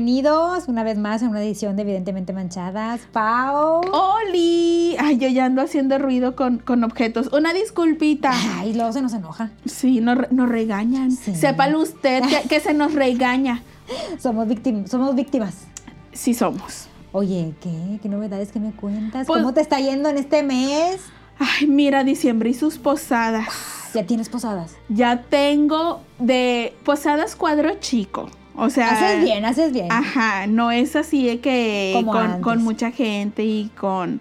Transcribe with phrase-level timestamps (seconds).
[0.00, 3.00] bienvenidos una vez más a una edición de Evidentemente Manchadas.
[3.12, 3.80] Pau.
[3.90, 4.94] ¡Oli!
[4.98, 7.32] Ay, yo ya ando haciendo ruido con, con objetos.
[7.32, 8.30] Una disculpita.
[8.58, 9.52] Ay, luego se nos enoja.
[9.64, 11.12] Sí, nos, re- nos regañan.
[11.12, 11.34] Sí.
[11.34, 13.62] Sépalo usted que, que se nos regaña.
[14.18, 14.46] Somos,
[14.86, 15.64] somos víctimas.
[16.12, 16.88] Sí somos.
[17.12, 17.98] Oye, ¿qué?
[18.02, 19.26] ¿Qué novedades que me cuentas?
[19.26, 21.00] Pues- ¿Cómo te está yendo en este mes?
[21.38, 23.48] Ay, mira, diciembre y sus posadas.
[23.94, 24.74] Ya tienes posadas.
[24.90, 28.28] Ya tengo de posadas cuadro chico.
[28.56, 28.90] O sea.
[28.90, 29.90] haces bien, haces bien.
[29.90, 34.20] Ajá, no es así de que con, con mucha gente y con,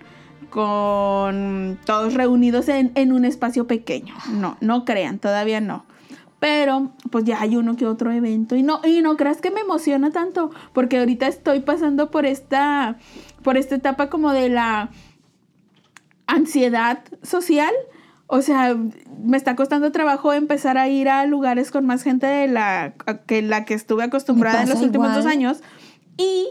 [0.49, 4.15] con todos reunidos en, en un espacio pequeño.
[4.31, 5.85] No, no crean, todavía no.
[6.39, 9.61] Pero pues ya hay uno que otro evento y no y no creas que me
[9.61, 12.97] emociona tanto porque ahorita estoy pasando por esta
[13.41, 14.89] por esta etapa como de la
[16.27, 17.73] ansiedad social.
[18.27, 18.75] O sea,
[19.23, 22.93] me está costando trabajo empezar a ir a lugares con más gente de la
[23.27, 25.61] que la que estuve acostumbrada en los últimos dos años.
[26.17, 26.45] Y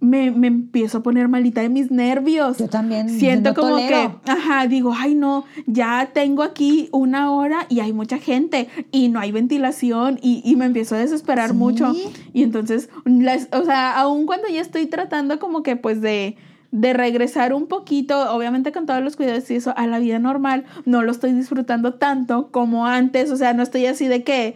[0.00, 2.58] me, me empiezo a poner malita de mis nervios.
[2.58, 4.20] Yo también, Siento no como tolero.
[4.24, 9.08] que, ajá, digo, ay no, ya tengo aquí una hora y hay mucha gente y
[9.08, 11.56] no hay ventilación y, y me empiezo a desesperar Sí.
[11.56, 11.94] mucho.
[12.32, 16.36] Y entonces, las- o sea, aun cuando ya estoy tratando como que pues de,
[16.70, 20.64] de regresar un poquito, obviamente con todos los cuidados y eso, a la vida normal,
[20.84, 24.54] no lo estoy disfrutando tanto como antes, o sea, no estoy así de que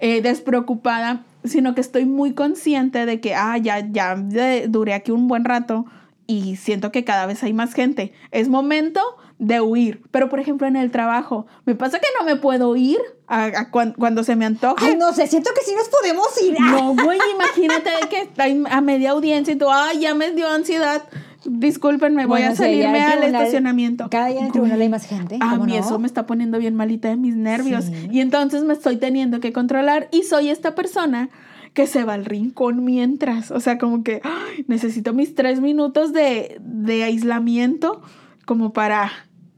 [0.00, 5.10] eh, despreocupada, sino que estoy muy consciente de que, ah, ya, ya de- duré aquí
[5.10, 5.86] un buen rato
[6.26, 8.12] y siento que cada vez hay más gente.
[8.30, 9.00] Es momento
[9.38, 10.02] de huir.
[10.10, 13.70] Pero, por ejemplo, en el trabajo, me pasa que no me puedo ir a- a
[13.70, 14.86] cuan- cuando se me antoje.
[14.86, 16.58] Ay, no sé, siento que sí nos podemos ir.
[16.60, 21.02] No, güey, imagínate que está a media audiencia y tú, ay, ya me dio ansiedad.
[21.46, 24.08] Discúlpenme, voy Bueno, a salirme al tribunal- estacionamiento.
[24.10, 25.36] Cada día en el tribunal hay más gente.
[25.40, 25.78] A ¿cómo mí no?
[25.78, 27.84] eso me está poniendo bien malita de mis nervios.
[27.84, 28.08] Sí.
[28.10, 31.28] Y entonces me estoy teniendo que controlar y soy esta persona
[31.72, 33.50] que se va al rincón mientras.
[33.50, 38.00] O sea, como que ay, necesito mis tres minutos de, de aislamiento
[38.46, 39.10] como para,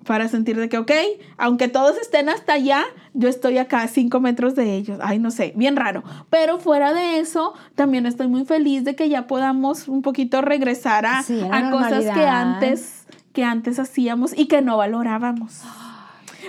[0.06, 0.93] para sentir de que, ok,
[1.37, 4.99] aunque todos estén hasta allá, yo estoy acá a cinco metros de ellos.
[5.03, 6.03] Ay, no sé, bien raro.
[6.31, 11.05] Pero fuera de eso, también estoy muy feliz de que ya podamos un poquito regresar
[11.05, 13.06] a, Sí, a cosas que antes
[13.37, 15.61] que antes hacíamos y que no valorábamos.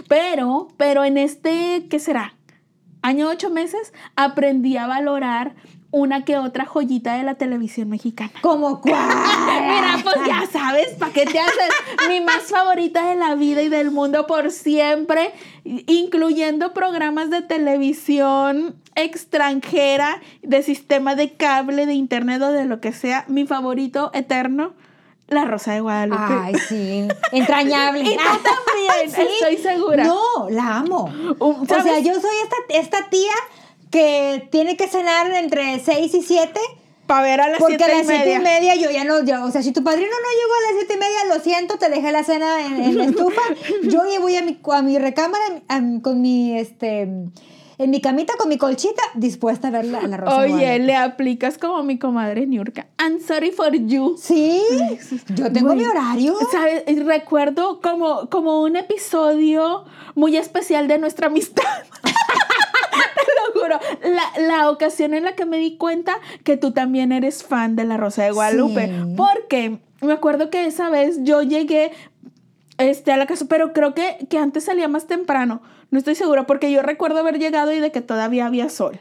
[0.08, 2.34] Pero, pero en este, ¿qué será?
[3.02, 5.56] Año ocho meses, aprendí a valorar
[5.92, 8.32] una que otra joyita de la televisión mexicana.
[8.42, 9.08] ¿Cómo cuál?
[9.48, 11.70] Mira, pues ya sabes, ¿para qué te haces?
[12.08, 15.34] Mi más favorita de la vida y del mundo por siempre,
[15.64, 22.92] incluyendo programas de televisión extranjera, de sistema de cable, de internet o de lo que
[22.92, 23.26] sea.
[23.28, 24.74] Mi favorito eterno,
[25.28, 26.22] La Rosa de Guadalupe.
[26.22, 27.08] Ay, sí.
[27.32, 28.02] Entrañable.
[28.08, 30.04] Y tú también, estoy segura.
[30.04, 31.06] No, la amo.
[31.40, 33.32] Um, O sea, yo soy esta, esta tía
[33.92, 36.60] que tiene que cenar entre 6 y 7.
[37.06, 38.36] Para ver a las Porque siete a las y 7 media.
[38.38, 40.86] y media yo ya no, yo, o sea, si tu padrino no llegó a las
[40.88, 43.42] 7 y media, lo siento, te dejé la cena en, en la estufa.
[43.84, 48.34] Yo ya voy a mi, a mi recámara a con mi, este, en mi camita
[48.38, 50.38] con mi colchita, dispuesta a ver la, la rosa.
[50.40, 52.88] Oye, le aplicas como mi comadre Niurka.
[53.00, 54.18] I'm sorry for you.
[54.20, 54.62] Sí,
[55.30, 56.36] yo tengo Güey, mi horario.
[57.06, 61.64] Recuerdo como, como un episodio muy especial de nuestra amistad.
[63.68, 63.80] Juro.
[64.04, 67.86] La, la ocasión en la que me di cuenta que tú también eres fan de
[67.86, 68.88] La Rosa de Guadalupe.
[68.88, 69.14] Sí.
[69.16, 71.92] Porque me acuerdo que esa vez yo llegué
[72.78, 75.62] este, a la casa, pero creo que, que antes salía más temprano.
[75.90, 79.00] No estoy segura, porque yo recuerdo haber llegado y de que todavía había sol.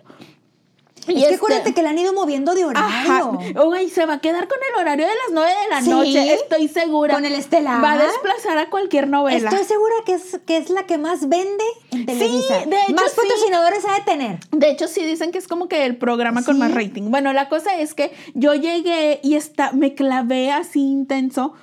[1.07, 3.39] Es Y que este- acuérdate que le han ido moviendo de horario.
[3.67, 6.35] Uy, se va a quedar con el horario de las 9 de la Sí, noche,
[6.35, 7.15] estoy segura.
[7.15, 7.83] con el estelar.
[7.83, 9.51] Va a desplazar a cualquier novela.
[9.51, 12.55] Estoy segura que es, que es la que más vende en Televisa.
[12.67, 13.17] de hecho, más sí.
[13.23, 14.39] patrocinadores ha de tener.
[14.51, 16.61] De hecho, sí dicen que es como que el programa con ¿Sí?
[16.61, 17.11] más rating.
[17.11, 21.55] Bueno, la cosa es que yo llegué y está, me clavé así intenso.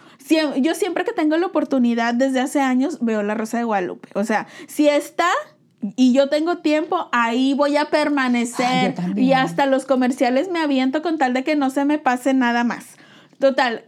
[0.57, 4.07] Yo siempre que tengo la oportunidad desde hace años veo La Rosa de Guadalupe.
[4.15, 5.27] O sea, si está
[5.95, 8.95] y yo tengo tiempo, ahí voy a Ah, permanecer.
[8.95, 9.27] también.
[9.27, 12.63] y hasta los comerciales me aviento con tal de que no se me pase nada
[12.63, 12.85] más.
[13.39, 13.83] Total,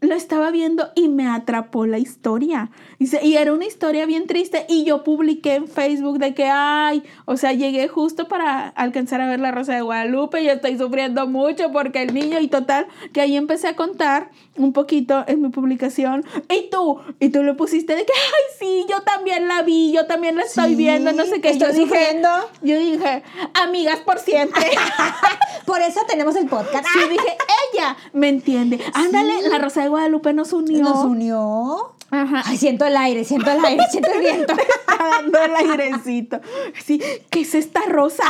[0.00, 2.70] lo estaba viendo y me atrapó la historia.
[2.98, 7.36] Y, era una historia bien triste y yo publiqué en Facebook de que, ay, o
[7.36, 11.70] sea, llegué justo para alcanzar a ver la Rosa de Guadalupe y estoy sufriendo mucho
[11.72, 16.24] porque el niño y total, que ahí empecé a contar un poquito en mi publicación.
[16.48, 20.06] Y tú, y tú le pusiste de que, ay, sí, yo también la vi, yo
[20.06, 21.50] también la estoy Sí, viendo, no sé qué.
[21.50, 22.28] estoy yo dije, sufriendo.
[22.62, 23.22] yo dije,
[23.54, 24.66] amigas por siempre.
[25.66, 26.84] Por eso tenemos el podcast.
[26.92, 27.36] Sí, dije,
[27.72, 28.80] ella me entiende.
[28.92, 30.82] Ándale, la Rosa de Guadalupe nos unió.
[30.82, 31.92] Nos unió.
[32.10, 32.42] Ajá.
[32.44, 34.54] Ay, siento el aire, siento el aire, siento el viento.
[34.98, 36.40] Dando el airecito.
[36.84, 37.00] Sí,
[37.30, 38.24] ¿qué es esta rosa?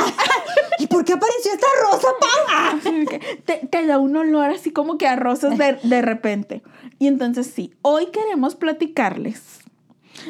[0.77, 3.05] ¿Y por qué apareció esta rosa, Pau?
[3.45, 6.61] te, te da un olor así como que a rosas de, de repente.
[6.99, 9.61] Y entonces sí, hoy queremos platicarles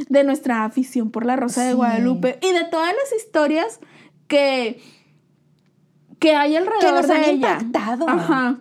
[0.08, 1.74] de nuestra afición por la Rosa de.
[1.74, 3.82] Guadalupe y de todas las historias
[4.28, 4.82] que,
[6.20, 7.58] que hay alrededor nos de han ella.
[7.60, 8.08] impactado.
[8.08, 8.60] Ajá.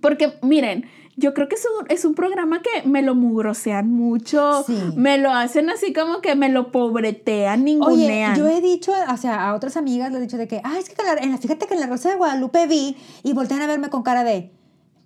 [0.00, 4.64] Porque, miren, yo creo que es un, es un programa que me lo mugrosean mucho,
[4.66, 4.78] Sí.
[4.96, 8.36] me lo hacen así como que me lo pobretean, Oye, ningunean.
[8.36, 10.88] yo he dicho, o sea, a otras amigas les he dicho de que, ah, es
[10.90, 13.88] que en la- fíjate que en la Rosa de Guadalupe vi y voltean a verme
[13.90, 14.52] con cara de,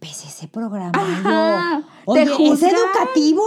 [0.01, 0.93] ¿ves ese programa?
[0.95, 3.43] Ajá, Yo, te Oye, ¿es educativo?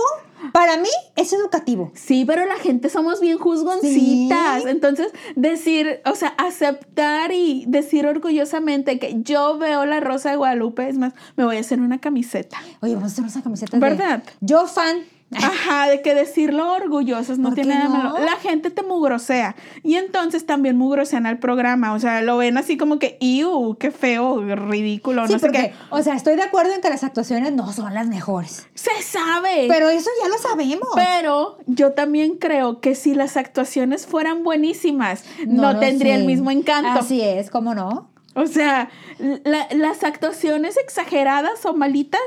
[0.51, 1.91] Para mí es educativo.
[1.95, 4.63] Sí, pero la gente somos bien juzgoncitas.
[4.63, 4.69] Sí.
[4.69, 10.89] Entonces, decir, o sea, aceptar y decir orgullosamente que yo veo la Rosa de Guadalupe,
[10.89, 12.57] es más, me voy a hacer una camiseta.
[12.81, 14.23] Oye, vamos a hacer unas camisetas ¿Verdad?
[14.23, 14.31] de...
[14.41, 15.03] Yo fan.
[15.37, 18.13] Ajá, de que decirlo orgullosos no ¿Por tiene nada no?
[18.13, 18.25] malo.
[18.25, 19.55] La gente te mugrosea.
[19.83, 21.93] Y entonces también mugrosean al programa.
[21.93, 23.75] O sea, lo ven así como que, ¡iu!
[23.79, 24.41] ¡Qué feo!
[24.55, 25.25] ¡Ridículo!
[25.27, 25.73] Sí, no sé porque, qué.
[25.89, 28.67] o sea, estoy de acuerdo en que las actuaciones no son las mejores.
[28.73, 29.65] ¡Se sabe!
[29.67, 30.89] Pero eso ya lo sabemos.
[30.95, 36.99] Pero yo también creo que si las actuaciones fueran buenísimas, no, tendría el mismo encanto.
[36.99, 38.09] Así es, ¿cómo no?
[38.35, 38.89] O sea,
[39.19, 42.21] la- las actuaciones exageradas o malitas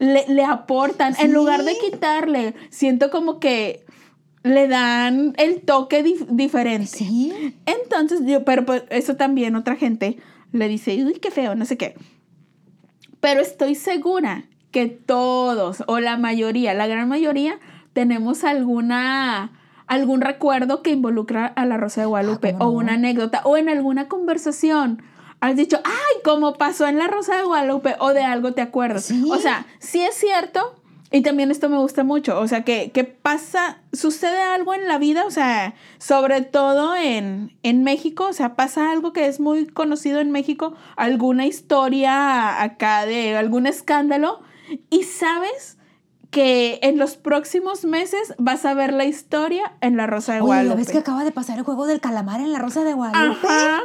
[0.00, 3.84] le, le aportan, en lugar de quitarle, siento como que
[4.42, 6.86] le dan el toque dif- diferente.
[6.88, 7.54] Sí.
[7.66, 10.16] Entonces, yo, pero pues, eso también otra gente
[10.50, 11.94] le dice, uy, qué feo, no sé qué.
[13.20, 17.58] Pero estoy segura que todos, o la mayoría, la gran mayoría,
[17.92, 19.52] tenemos alguna
[19.86, 23.56] algún recuerdo que involucra a la Rosa de Guadalupe, Ah, ¿cómo o una anécdota, o
[23.56, 25.02] en alguna conversación.
[25.40, 29.04] Has dicho, ay, como pasó en la Rosa de Guadalupe, o de algo te acuerdas.
[29.04, 29.28] Sí.
[29.30, 30.74] O sea, sí es cierto,
[31.12, 34.98] y también esto me gusta mucho, o sea, que, que pasa, sucede algo en la
[34.98, 39.66] vida, o sea, sobre todo en, en México, o sea, pasa algo que es muy
[39.66, 44.40] conocido en México, alguna historia acá de algún escándalo,
[44.88, 45.78] y sabes
[46.30, 50.46] que en los próximos meses vas a ver la historia en La Rosa de Oye,
[50.46, 50.76] ¿ya Guadalupe.
[50.76, 53.48] ves que acaba de pasar el juego del calamar en la Rosa de Guadalupe?
[53.48, 53.80] Ajá.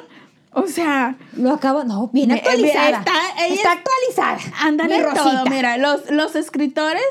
[0.55, 2.99] O sea, Lo acabo, no, bien Me- actualizada.
[2.99, 4.37] está- ella Está actualizada.
[4.61, 5.45] andan en todo.
[5.49, 7.03] Mira, los, los escritores,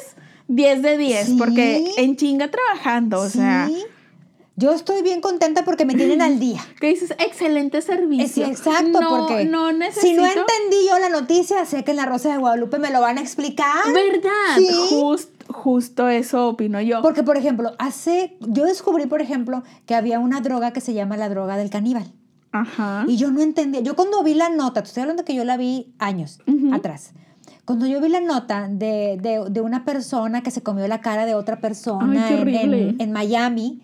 [0.49, 1.37] 10 de 10, Sí.
[1.39, 3.85] porque en chinga trabajando, o sea, Sí.
[4.57, 6.65] Yo estoy bien contenta porque me tienen al día.
[6.81, 8.47] que dices, excelente Es, servicio.
[8.47, 10.21] exacto, no, porque no si necesito.
[10.23, 13.19] no entendí yo la noticia, sé que en la Rosa de Guadalupe me lo van
[13.19, 13.67] a explicar.
[13.93, 14.31] ¿Verdad?
[14.57, 14.69] Sí.
[14.91, 17.03] Just- justo eso opino yo.
[17.03, 21.17] Porque, por ejemplo, hace, yo descubrí, por ejemplo, que había una droga que se llama
[21.17, 22.13] la droga del caníbal.
[22.55, 23.05] Ajá.
[23.09, 23.81] Y yo no entendía.
[23.83, 26.73] Yo cuando vi la nota, te estoy hablando que yo la vi años Ujú.
[26.75, 27.11] atrás.
[27.65, 31.27] Cuando yo vi la nota de, de- de una persona que se comió la cara
[31.27, 33.83] de otra persona Ay, en, en- en Miami,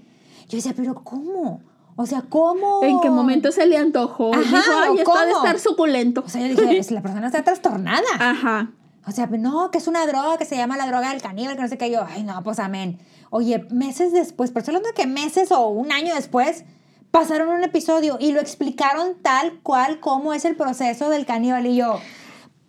[0.48, 1.60] yo decía, pero ¿cómo?
[1.96, 2.80] O sea, ¿cómo?
[2.82, 4.32] ¿En qué momento se le antojó?
[4.34, 5.44] Ajá, Dijo, ay, esto ha de ¿cómo?
[5.44, 6.22] estar suculento.
[6.24, 8.06] O sea, yo dije, la persona está trastornada.
[8.18, 8.70] Ajá.
[9.06, 11.62] O sea, no, que es una droga que se llama la droga del caníbal, que
[11.62, 11.90] no sé qué.
[11.90, 12.98] Yo, ay, no, pues amén.
[13.30, 16.64] Oye, meses después, pero estoy hablando de que meses o un año después,
[17.10, 21.66] pasaron un episodio y lo explicaron tal cual cómo es el proceso del caníbal.
[21.66, 22.00] Y yo,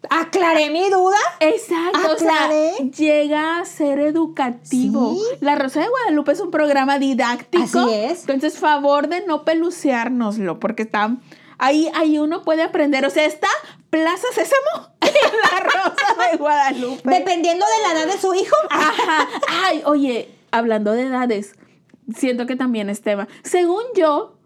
[0.09, 1.17] aclaré mi duda.
[1.39, 2.49] Exacto, o sea,
[2.79, 5.15] llega a ser educativo.
[5.15, 5.37] Sí.
[5.41, 7.79] La Rosa de Guadalupe es un programa didáctico.
[7.79, 8.21] Así es.
[8.21, 11.15] Entonces, favor de no peluceárnoslo, porque está
[11.57, 13.05] ahí, ahí uno puede aprender.
[13.05, 13.47] O sea, está
[13.89, 17.09] Plaza Sésamo la Rosa de Guadalupe.
[17.09, 18.55] Dependiendo de la edad de su hijo.
[18.69, 19.27] Ajá.
[19.65, 21.55] Ay, oye, hablando de edades,
[22.15, 23.27] siento que también es tema.
[23.43, 24.37] Según yo,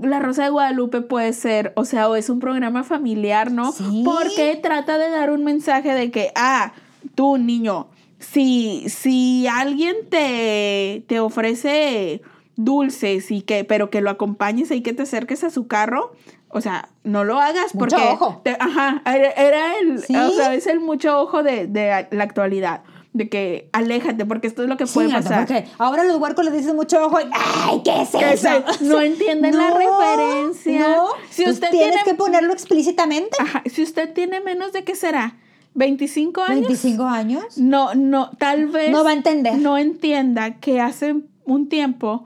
[0.00, 3.72] La Rosa de Guadalupe puede ser, o sea, o es un programa familiar, ¿no?
[3.72, 4.02] Sí.
[4.04, 6.72] Porque trata de dar un mensaje de que, ah,
[7.14, 7.88] tú, niño,
[8.18, 12.22] si, si alguien te, te ofrece
[12.56, 16.12] dulces y que, pero que lo acompañes y que te acerques a su carro,
[16.48, 18.40] o sea, no lo hagas Mucho porque, ojo.
[18.44, 20.14] te- ajá, era, era el, Sí.
[20.14, 22.82] o sea, es el mucho ojo de, de la actualidad,
[23.14, 25.46] de que aléjate porque esto es lo que puede Sí, pasar.
[25.46, 28.48] porque ahora los huercos les dicen mucho ojo y, ¡ay, qué es eso!
[28.78, 30.80] se- no entienden la referencia.
[30.96, 33.36] No, Si pues usted tienes tiene- que ponerlo explícitamente.
[33.38, 35.36] Ajá, si usted tiene menos de qué será,
[35.74, 37.58] 25 años, 25 años.
[37.58, 39.56] no, no, tal vez No va a entender.
[39.58, 41.14] no entienda que hace
[41.44, 42.24] un tiempo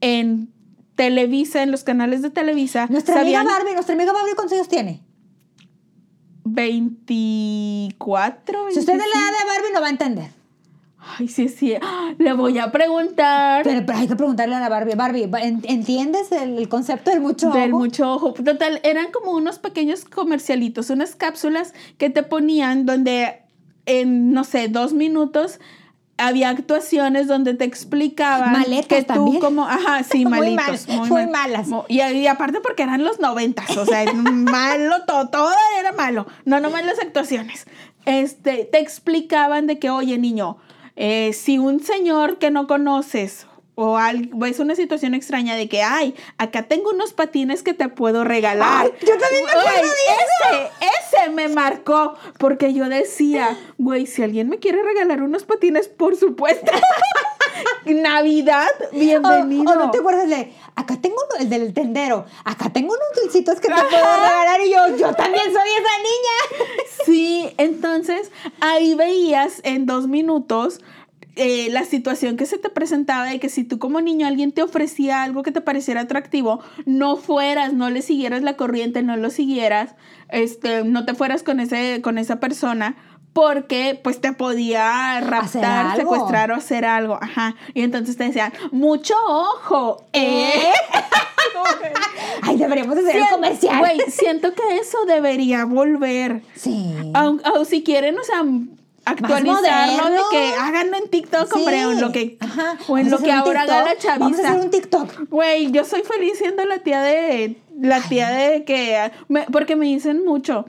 [0.00, 0.52] en
[0.96, 5.02] Televisa, en los canales de Televisa, Nuestra amiga Barbie, nuestra amiga Barbie, ¿cuántos años tiene?
[6.46, 8.70] 24.
[8.70, 9.08] Si usted es de 25.
[9.14, 10.30] la edad de Barbie, no va a entender.
[11.18, 11.72] Ay, sí, sí.
[12.18, 14.96] Le voy a preguntar Pero, pero hay que preguntarle a la Barbie.
[14.96, 17.78] Barbie, ¿en- ¿entiendes el, el concepto del mucho del ojo?
[17.78, 18.32] mucho ojo.
[18.32, 23.42] Total, eran como unos pequeños comercialitos, unas cápsulas que te ponían donde
[23.86, 25.60] en, no sé, dos minutos
[26.18, 29.40] había actuaciones donde te explicaban Maletas que tú también.
[29.40, 31.30] como, ajá, sí, Muy malitos, mal, muy mal.
[31.30, 31.68] malas.
[31.68, 36.26] Mo- Y, y aparte porque eran los noventas, o sea, malo, todo, todo era malo,
[36.44, 37.66] no nomás las actuaciones.
[38.06, 40.58] Este, te explicaban de que, oye, niño,
[40.96, 43.46] eh, si un señor que no conoces
[43.78, 47.88] o al- es una situación extraña de que, ay, acá tengo unos patines que te
[47.88, 48.86] puedo regalar.
[48.86, 54.22] Ay, yo también me acuerdo Güey, ese, ese me marcó, porque yo decía, güey, si
[54.22, 56.72] alguien me quiere regalar unos patines, por supuesto.
[57.86, 59.72] Navidad, bienvenido.
[59.72, 63.60] o no te acuerdas de, acá tengo uno, el del tendero, acá tengo unos dulcitos
[63.60, 66.86] que te puedo regalar y yo, yo también soy esa niña.
[67.04, 68.30] Sí, entonces
[68.60, 70.80] ahí veías en dos minutos
[71.36, 74.62] eh, la situación que se te presentaba de que si tú como niño alguien te
[74.62, 79.30] ofrecía algo que te pareciera atractivo, no fueras, no le siguieras la corriente, no lo
[79.30, 79.94] siguieras,
[80.30, 82.96] este, no te fueras con, ese, con esa persona.
[83.32, 87.18] Porque pues te podía raptar, secuestrar o hacer algo.
[87.20, 87.54] Ajá.
[87.74, 90.50] Y entonces te decían, mucho ojo, ¿eh?
[92.42, 93.78] Ay, deberíamos hacer un Sien- comercial.
[93.80, 96.42] Güey, siento que eso debería volver.
[96.54, 96.94] Sí.
[97.14, 98.42] Aun- O, si quieren, o sea,
[99.06, 102.76] actualizarlo de que háganlo en TikTok, hombre, o en lo que, Ajá.
[102.88, 104.18] o en lo que ahora haga la TikTok.
[104.18, 104.64] Vamos a hacer chaviza.
[104.64, 105.28] un TikTok.
[105.30, 109.86] Güey, yo soy feliz siendo la tía de, la tía de que, me- porque me
[109.86, 110.66] dicen mucho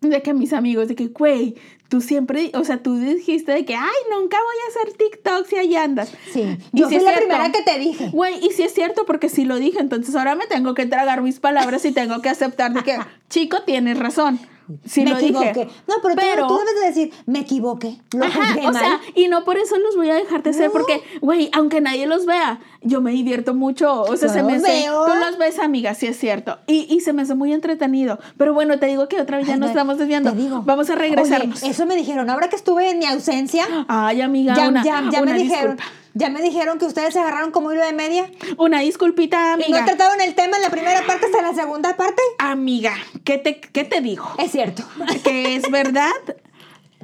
[0.00, 1.54] de que mis amigos, de que, güey,
[1.88, 5.56] tú siempre, o sea, tú dijiste de que, ay, nunca voy a hacer TikTok si
[5.56, 6.12] ahí andas.
[6.32, 6.42] Sí.
[6.72, 7.26] Y Yo sí fui la cierto.
[7.28, 8.10] primera que te dije.
[8.10, 11.22] Güey, y sí es cierto porque sí lo dije, entonces ahora me tengo que tragar
[11.22, 12.98] mis palabras y tengo que aceptar de que,
[13.30, 14.38] chico, tienes razón.
[14.86, 15.48] Sí me lo equivoqué.
[15.64, 15.68] dije.
[15.86, 17.98] No, pero, tú- Pero- tú, debes de decir, me equivoqué.
[18.12, 18.74] Lo Ajá, o mal.
[18.74, 20.72] sea, y no por eso los voy a dejar de No.
[20.72, 24.02] porque, güey, aunque nadie los vea, yo me divierto mucho.
[24.02, 24.86] O sea, Yo se me hace.
[24.86, 26.58] Tú los ves, amiga, sí es cierto.
[26.66, 28.18] Y, y se me hace muy entretenido.
[28.38, 30.30] Pero bueno, te digo que otra vez ya Ay, nos estamos desviando.
[30.32, 30.62] te digo.
[30.64, 31.62] Vamos a regresarnos.
[31.62, 32.30] Oye, eso me dijeron.
[32.30, 35.78] Ahora que estuve en mi ausencia, Ay, amiga, ya, una, ya, ya me una dijeron.
[36.14, 38.30] Ya me dijeron que ustedes se agarraron como hilo de media.
[38.56, 39.84] Una disculpita, Y no amiga.
[39.84, 42.22] trataron el tema en la primera parte hasta la segunda parte.
[42.38, 42.94] Amiga,
[43.24, 44.24] ¿qué te, qué te digo?
[44.38, 44.84] Es cierto.
[45.24, 46.12] que es verdad.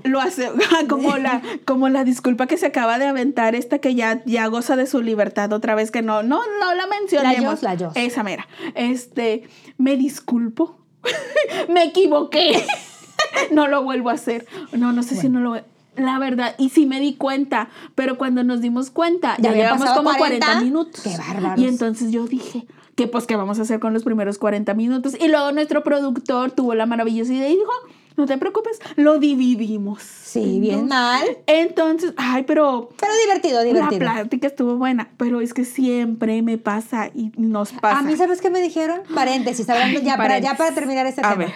[0.05, 0.51] Lo hace
[0.89, 4.77] como la, como la disculpa que se acaba de aventar esta que ya, ya goza
[4.77, 7.63] de su libertad otra vez que no, no, no la mencionemos.
[7.63, 7.97] La Jos, la Jos.
[7.97, 8.47] Esa mera.
[8.75, 9.43] Este,
[9.77, 10.79] me disculpo.
[11.69, 12.65] me equivoqué.
[13.51, 14.47] no lo vuelvo a hacer.
[14.73, 15.61] No, no sé si no lo
[15.97, 20.11] La verdad, y sí me di cuenta, pero cuando nos dimos cuenta, Ya llevamos como
[20.17, 20.61] 40, 40.
[20.65, 21.03] minutos.
[21.03, 21.59] Qué bárbaros.
[21.59, 25.15] Y entonces yo dije, que pues qué vamos a hacer con los primeros 40 minutos.
[25.21, 27.73] Y luego nuestro productor tuvo la maravillosa idea y dijo,
[28.17, 30.03] no te preocupes, lo dividimos.
[30.03, 31.23] Sí, bien mal.
[31.47, 33.99] Entonces, ay, pero Pero divertido, la divertido.
[33.99, 37.99] plática estuvo buena, pero es que siempre me pasa y nos pasa.
[37.99, 39.01] A mí, ¿sabes qué me dijeron?
[39.15, 41.37] Paréntesis, hablando Ay, ya, para, ya para terminar este A tema.
[41.47, 41.53] ver.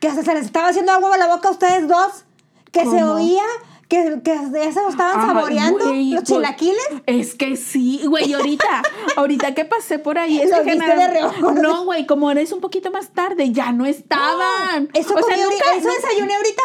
[0.00, 2.24] Que hasta se les estaba haciendo agua a la boca a ustedes dos.
[2.72, 3.42] Que se oía,
[3.88, 6.86] que, que ya se lo estaban Ay, saboreando los chilaquiles.
[7.06, 8.82] Es que sí, güey, ahorita,
[9.16, 11.84] ahorita que pasé por ahí, es que viste generaron- de reojo, ¿no?
[11.84, 14.90] Güey, como eres un poquito más tarde, ya no estaban.
[14.92, 16.62] Eso, o sea, comí ahorita- nunca- eso desayuné ahorita.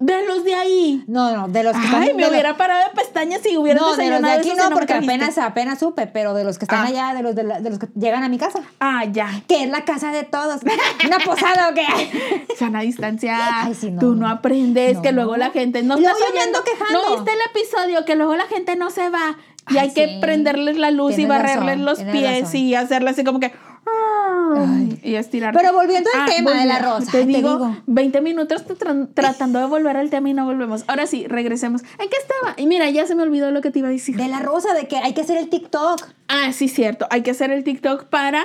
[0.00, 1.04] De los de ahí.
[1.06, 3.94] No, no, de los que están Ay, me hubiera parado de pestañas si hubiera No,
[3.94, 6.80] de los de desayunado aquí no, porque apenas, apenas supe, pero de los que están
[6.86, 6.88] Ah.
[6.88, 8.60] allá, de los, de, la- de los que llegan a mi casa.
[8.80, 9.28] Ah, ya.
[9.46, 10.62] Que es la casa de todos.
[11.06, 11.86] ¿Una posada o qué?
[12.58, 13.64] Sana distancia.
[13.64, 14.00] Ay, sí, no.
[14.00, 15.02] Tú no aprendes, No.
[15.02, 16.64] que luego la gente no yo oyendo.
[16.64, 17.02] quejando.
[17.10, 19.36] No viste el episodio, que luego la gente no se va.
[19.68, 22.56] Y Ay, hay que prenderles la luz y barrerles razón, los pies razón.
[22.56, 23.52] y hacerle así como que.
[24.56, 25.00] Ay.
[25.02, 25.54] Y estirar.
[25.54, 26.88] Pero volviendo al tema del volviendo.
[26.90, 27.76] arroz, Te ay, te digo, digo.
[27.86, 30.84] 20 minutos tra- tratando de volver al tema y no volvemos.
[30.88, 31.82] Ahora sí, regresemos.
[31.82, 32.54] ¿En qué estaba?
[32.56, 34.16] Y mira, ya se me olvidó lo que te iba a decir.
[34.16, 36.06] De la rosa, de que hay que hacer el TikTok.
[36.28, 37.06] Ah, sí, cierto.
[37.10, 38.44] Hay que hacer el TikTok para,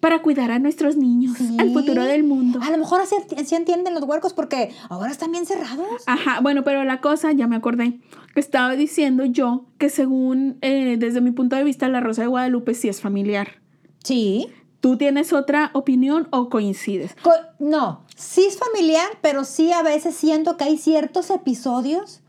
[0.00, 1.56] para cuidar a nuestros niños, Sí.
[1.58, 2.58] al futuro del mundo.
[2.62, 5.86] A lo mejor así, así entienden los huercos porque ahora están bien cerrados.
[6.06, 8.00] Ajá, bueno, pero la cosa, ya me acordé,
[8.34, 12.28] que estaba diciendo yo que según, eh, desde mi punto de vista, la Rosa de
[12.28, 13.60] Guadalupe sí es familiar.
[14.02, 14.48] Sí.
[14.84, 17.16] ¿Tú tienes otra opinión o coincides?
[17.22, 22.20] Co- no, sí es familiar, pero sí a veces siento que hay ciertos episodios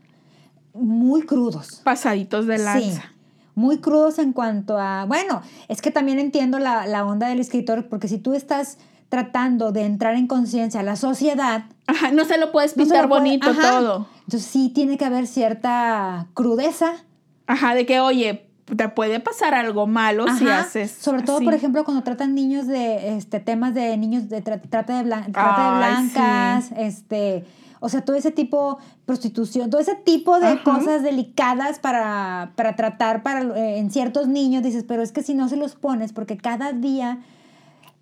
[0.72, 1.82] muy crudos.
[1.84, 3.02] Pasaditos de lanza.
[3.02, 3.08] Sí,
[3.54, 7.90] muy crudos en cuanto a, bueno, es que también entiendo la, la onda del escritor,
[7.90, 8.78] porque si tú estás
[9.10, 13.06] tratando de entrar en conciencia a la sociedad, Ajá, no se lo puedes no pintar
[13.06, 13.70] puede- bonito ajá.
[13.80, 14.08] todo.
[14.24, 17.04] Entonces sí tiene que haber cierta crudeza.
[17.46, 20.90] Ajá, de que, oye, te puede pasar algo malo si haces.
[20.90, 21.44] Sobre todo, así.
[21.44, 25.30] por ejemplo, cuando tratan niños de este temas de niños de tra- trata de, blan-
[25.32, 27.44] trata de Ay, blancas, este,
[27.78, 30.64] o sea, todo ese tipo prostitución, todo ese tipo de Ajá.
[30.64, 35.34] cosas delicadas para, para tratar para eh, en ciertos niños dices, pero es que si
[35.34, 37.20] no se los pones porque cada día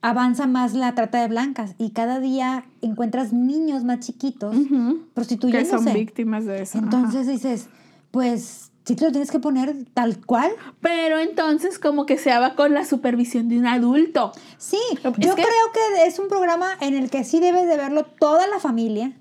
[0.01, 4.55] avanza más la trata de blancas y cada día encuentras niños más chiquitos.
[4.55, 5.85] Que prostituyéndose.
[5.85, 6.79] son víctimas de eso.
[6.79, 6.85] ajá.
[6.87, 7.69] Entonces dices,
[8.11, 10.53] pues sí te lo tienes que poner tal cual.
[10.81, 14.33] Pero entonces como que se va con la supervisión de un adulto.
[14.59, 17.77] Sí, Es yo que- creo que es un programa en el que sí debes de
[17.77, 19.13] verlo toda la familia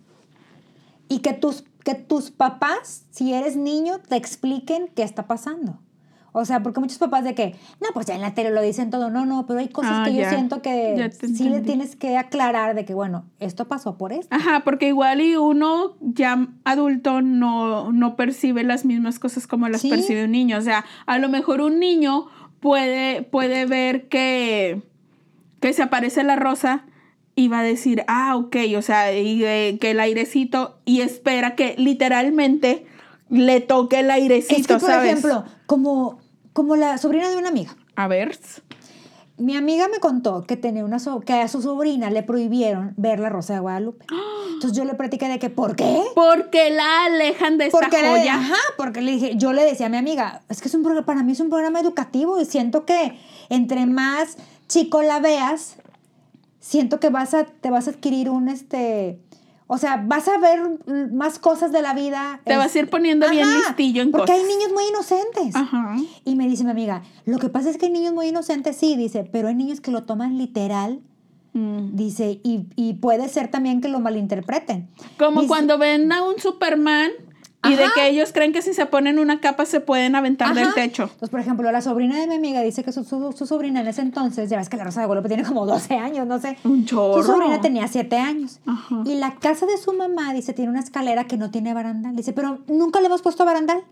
[1.07, 5.79] y que tus, que tus papás, si eres niño, te expliquen qué está pasando.
[6.35, 8.89] O sea, porque muchos papás de que, no, pues ya en la tele lo dicen
[8.89, 9.09] todo.
[9.11, 12.73] No, no, pero hay cosas Ah, que yo siento que sí le tienes que aclarar
[12.73, 14.35] de que, bueno, esto pasó por esto.
[14.35, 19.81] Ajá, porque igual y uno ya adulto no, no percibe las mismas cosas como las
[19.81, 19.89] Sí.
[19.89, 20.57] percibe un niño.
[20.57, 22.25] O sea, a lo mejor un niño
[22.59, 24.81] puede, puede ver que,
[25.59, 26.85] que se aparece la rosa
[27.35, 31.55] y va a decir, ah, ok, o sea, y, eh, que el airecito y espera
[31.55, 32.85] que literalmente
[33.29, 35.09] le toque el airecito, es que, por ¿sabes?
[35.11, 36.19] ejemplo, como,
[36.53, 37.75] como la sobrina de una amiga.
[37.95, 38.37] A ver.
[39.37, 43.19] Mi amiga me contó que, tenía una so- que a su sobrina le prohibieron ver
[43.19, 44.05] la Rosa de Guadalupe.
[44.53, 46.01] Entonces yo le platiqué de que, ¿por qué?
[46.13, 48.35] Porque la alejan de esta Porque le, joya.
[48.35, 51.05] ajá, porque le dije, yo le decía a mi amiga, es que es un programa,
[51.05, 53.17] para mí es un programa educativo y siento que
[53.49, 55.77] entre más chico la veas,
[56.59, 59.19] siento que vas a, te vas a adquirir un este,
[59.67, 60.59] o sea, vas a ver
[61.11, 62.41] más cosas de la vida.
[62.43, 64.55] Te vas a ir poniendo bien listillo en Porque hay cosas.
[64.55, 65.55] niños muy inocentes.
[65.55, 65.95] Ajá.
[66.25, 68.95] Y me dice mi amiga, lo que pasa es que hay niños muy inocentes, sí,
[68.95, 70.99] dice, pero hay niños que lo toman literal,
[71.55, 71.95] Mm.
[71.95, 74.89] dice, y, y puede ser también que lo malinterpreten.
[75.19, 77.11] Como Dice- cuando ven a un Superman
[77.65, 80.73] y de que ellos creen que si se ponen una capa se pueden aventar del
[80.73, 81.03] techo.
[81.03, 83.87] Entonces, por ejemplo, la sobrina de mi amiga dice que su, su- su sobrina en
[83.87, 86.57] ese entonces, ya ves que la Rosa de Guadalupe tiene como 12 años, no sé.
[86.63, 87.21] Un chorro.
[87.23, 88.59] Su sobrina tenía 7 años.
[88.65, 89.03] Ajá.
[89.05, 92.15] Y la casa de su mamá, dice, tiene una escalera que no tiene barandal.
[92.15, 93.83] Dice, pero nunca le hemos puesto barandal.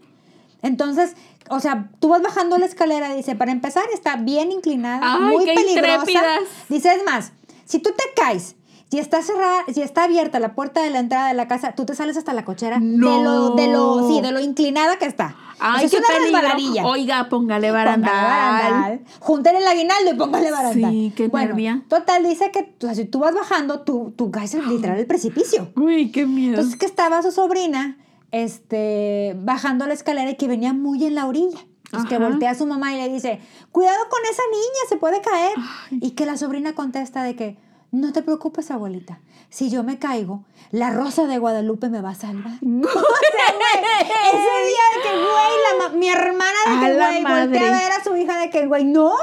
[0.64, 1.16] Entonces,
[1.50, 5.46] o sea, tú vas bajando la escalera, dice, para empezar está bien inclinada, Ay, muy
[5.46, 5.96] qué peligrosa.
[5.98, 6.40] intrépidas.
[6.70, 7.32] Dice, es más,
[7.66, 8.56] si tú te caes,
[8.92, 11.86] si está cerrada, si está abierta la puerta de la entrada de la casa, tú
[11.86, 15.34] te sales hasta la cochera de lo, de lo, sí, de lo inclinada que está.
[15.60, 16.84] Ay, O sea, qué es.
[16.84, 18.12] Oiga, póngale Póngale barandal.
[18.12, 19.02] barandal.
[19.20, 20.92] Júntale el aguinaldo y póngale barandal.
[20.92, 21.86] Sí, qué bueno, nervia.
[21.88, 25.72] Total, dice que o sea, si tú vas bajando, tú, tú caes literal el precipicio.
[25.78, 26.56] Uy, qué miedo.
[26.56, 27.98] Entonces que estaba su sobrina
[28.32, 31.60] este, bajando la escalera y que venía muy en la orilla.
[31.86, 33.40] Entonces que voltea a su mamá y le dice,
[33.72, 35.54] cuidado con esa niña, se puede caer.
[35.92, 37.58] Y que la sobrina contesta de que,
[37.92, 39.20] no te preocupes, abuelita.
[39.50, 42.54] Si yo me caigo, la rosa de Guadalupe me va a salvar.
[42.62, 43.86] o sea, güey,
[44.30, 48.04] ese día de que, güey, la mi hermana de que, güey, voltea a ver a
[48.04, 49.14] su hija de que, güey, no.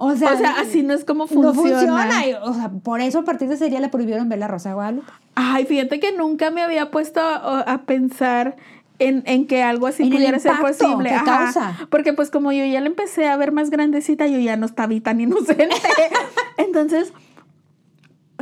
[0.00, 1.80] O sea, o sea, así no es como no funciona.
[1.80, 2.26] funciona.
[2.26, 4.70] Y, o sea, por eso a partir de ese día le prohibieron ver la rosa
[4.70, 5.12] de Guadalupe.
[5.34, 8.56] Ay, fíjate que nunca me había puesto a, a pensar
[8.98, 11.10] en, en que algo así En pudiera ser posible.
[11.10, 11.24] Ajá.
[11.24, 11.76] causa.
[11.90, 14.92] Porque pues como yo ya la empecé a ver más grandecita, yo ya no estaba
[15.00, 15.68] tan inocente.
[16.56, 17.12] Entonces,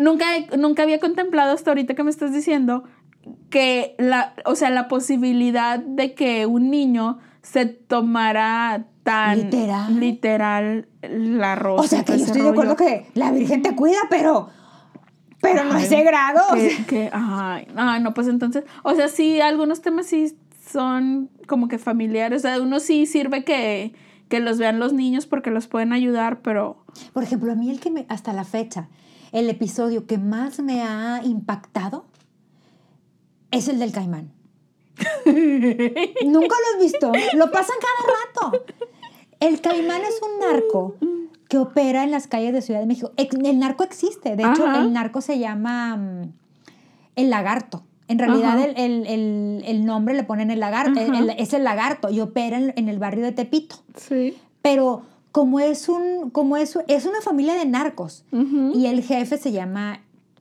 [0.00, 0.24] nunca,
[0.58, 2.84] nunca había contemplado hasta ahorita que me estás diciendo
[3.50, 10.00] que la, o sea, la posibilidad de que un niño se tomara tan Literal.
[10.00, 11.82] literal la rosa.
[11.84, 14.48] O sea, que yo estoy de acuerdo que la Virgen te cuida, pero,
[15.40, 16.40] pero no a ese grado.
[16.50, 16.86] o Que, sea.
[16.86, 20.36] que- ay, ay, no, pues entonces, o sea, sí, algunos temas sí
[20.70, 23.94] son como que familiares, o sea, uno sí sirve que,
[24.28, 27.80] que los vean los niños porque los pueden ayudar, pero Por ejemplo, a mí el
[27.80, 28.88] que me, hasta la fecha,
[29.32, 32.06] el episodio que más me ha impactado
[33.50, 34.32] es el del caimán.
[35.26, 37.12] Nunca lo has visto.
[37.34, 38.64] Lo pasan cada rato.
[39.40, 40.96] El caimán es un narco
[41.48, 43.12] que opera en las calles de Ciudad de México.
[43.16, 44.36] El narco existe.
[44.36, 44.80] De hecho, Ajá.
[44.80, 46.32] el narco se llama mm,
[47.16, 47.84] el lagarto.
[48.08, 50.98] En realidad, el, el- el- el nombre le ponen el lagarto.
[51.00, 53.76] El- es el lagarto y opera en, en el barrio de Tepito.
[53.96, 54.36] sí.
[54.62, 58.24] Pero como es un, como es, es una familia de narcos
[58.74, 60.00] y el jefe se llama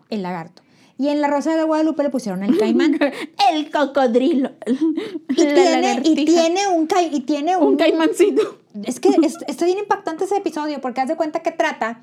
[0.10, 0.62] el lagarto.
[0.98, 2.98] Y en la Rosa de Guadalupe le pusieron el caimán.
[3.52, 4.52] El cocodrilo.
[4.66, 8.58] y, La tiene, y tiene un ca- y tiene un, un caimancito.
[8.84, 12.02] Es que es- está bien impactante ese episodio porque haz de cuenta que trata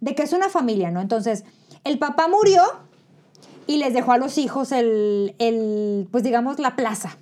[0.00, 1.00] de que es una familia, ¿no?
[1.00, 1.44] Entonces,
[1.84, 2.62] el papá murió
[3.68, 7.16] y les dejó a los hijos el, el pues digamos, la plaza.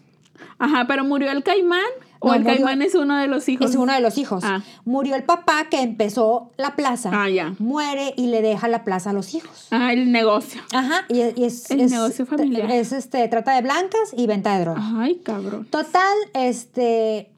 [0.59, 1.81] Ajá, pero murió el caimán
[2.19, 3.69] o No, el murió- caimán es uno de los hijos.
[3.71, 4.43] Es uno de los hijos.
[4.45, 4.63] Ah.
[4.87, 7.11] Murió el papá que empezó la plaza.
[7.13, 7.55] Ah, ya.
[7.59, 9.67] Muere y le deja la plaza a los hijos.
[9.71, 10.63] Ah, el negocio.
[10.73, 12.71] Ajá, y, y es, El es- negocio familiar.
[12.71, 14.81] Es este, trata de blancas y venta de droga.
[14.99, 15.67] Ay, cabrón.
[15.69, 17.31] Total, este,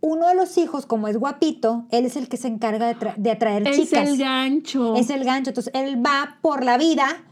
[0.00, 3.30] uno de los hijos, como es guapito, él es el que se encarga de, de
[3.32, 4.08] atraer Es chicas.
[4.08, 4.94] el gancho.
[4.94, 5.50] Es el gancho.
[5.50, 7.24] Entonces, él va por la vida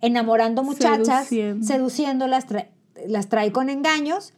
[0.00, 1.66] enamorando muchachas, Seduciendo.
[1.66, 2.68] seduciéndolas, tra-
[3.08, 4.32] las trae con engaños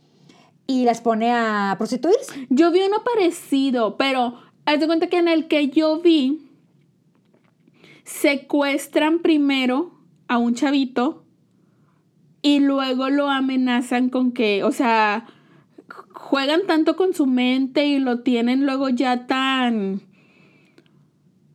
[0.67, 2.47] y las pone a prostituirse.
[2.51, 6.43] Yo vi uno parecido, pero haz de cuenta que en el que yo vi,
[8.05, 9.93] secuestran primero
[10.29, 11.25] a un chavito
[12.43, 15.27] y luego lo amenazan con que, o sea,
[16.13, 20.01] juegan tanto con su mente y lo tienen luego ya tan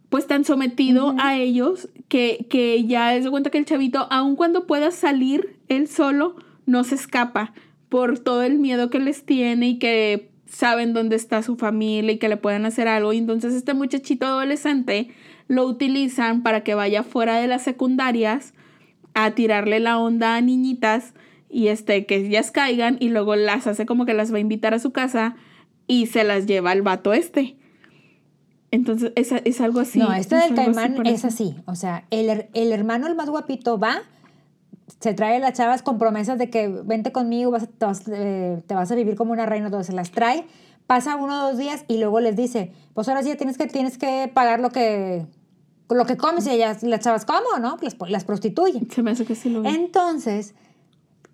[0.10, 4.36] pues tan sometido a ellos que, que ya es de cuenta que el chavito, aun
[4.36, 7.54] cuando pueda salir él solo, no se escapa
[7.88, 12.18] por todo el miedo que les tiene y que saben dónde está su familia y
[12.18, 13.14] que le pueden hacer algo.
[13.14, 15.08] Y entonces este muchachito adolescente
[15.48, 18.54] lo utilizan para que vaya fuera de las secundarias
[19.14, 21.14] a tirarle la onda a niñitas
[21.50, 24.74] y este, que ellas caigan y luego las hace como que las va a invitar
[24.74, 25.38] a su casa
[25.88, 27.56] y se las lleva al vato este.
[28.72, 30.00] Entonces es, es algo así.
[30.00, 31.56] No, este es del caimán por es así.
[31.66, 33.98] O sea, el, el hermano, el más guapito, va,
[35.00, 38.62] se trae a las chavas con promesas de que vente conmigo, vas te, vas, eh,
[38.66, 40.46] te vas a vivir como una reina, entonces se las trae,
[40.88, 43.98] pasa uno o dos días y luego les dice, pues ahora sí tienes que, tienes
[43.98, 45.26] que pagar lo que,
[45.90, 47.60] lo que comes y ellas, las chavas, ¿cómo?
[47.60, 47.78] ¿No?
[47.82, 48.90] Las, las prostituyen.
[48.92, 49.66] Se me hace que sí lo.
[49.66, 50.54] Entonces,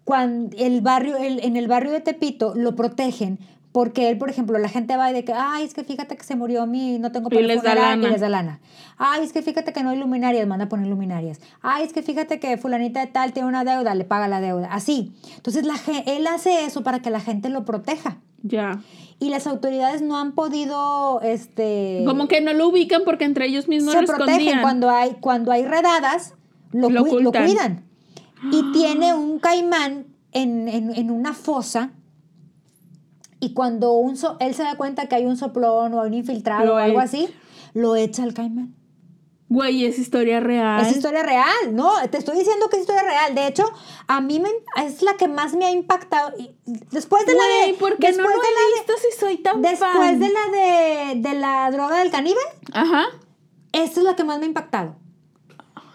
[0.03, 3.39] cuando el barrio, el- en el barrio de Tepito lo protegen
[3.77, 6.23] porque él, por ejemplo, la gente va y de que, ay, es que fíjate que
[6.23, 8.07] se murió mi, no tengo Y para el les da funeral", lana.
[8.07, 8.59] y les da lana.
[8.97, 11.39] Ay, es que fíjate que no hay luminarias, manda a poner luminarias.
[11.61, 14.69] Ay, es que fíjate que fulanita de tal tiene una deuda, le paga la deuda.
[14.71, 15.13] Así.
[15.35, 15.75] Entonces, la,
[16.07, 18.17] él hace eso para que la gente lo proteja.
[18.41, 18.81] Ya.
[19.19, 22.01] Y las autoridades no han podido, este...
[22.07, 24.61] Como que no lo ubican porque entre ellos mismos se lo protegen escondían.
[24.63, 26.33] cuando hay cuando hay redadas
[26.71, 27.85] lo, Lo cuidan
[28.51, 31.91] y tiene un caimán en, en- en una fosa
[33.39, 36.13] y cuando un so- él se da cuenta que hay un soplón o hay un
[36.15, 37.27] infiltrado Lo o algo así
[37.73, 38.73] lo echa al caimán
[39.49, 40.81] Güey, es historia real.
[40.85, 43.63] es historia real no te estoy diciendo que es historia real de hecho
[44.07, 44.49] a mí me
[44.85, 46.33] es la que más me ha impactado
[46.91, 49.19] después de la Güey, de ¿por qué no después lo de la he visto si
[49.19, 50.19] soy tan de, después fan?
[50.19, 53.03] de la de, de la droga del caníbal Ajá.
[53.71, 54.95] Esta es la que más me ha impactado.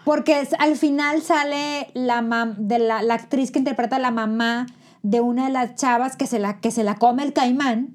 [0.05, 4.11] Porque es- al final sale la, mam- de la, la actriz que interpreta a la
[4.11, 4.67] mamá
[5.03, 7.93] de una de las chavas que se la, que se la come el caimán.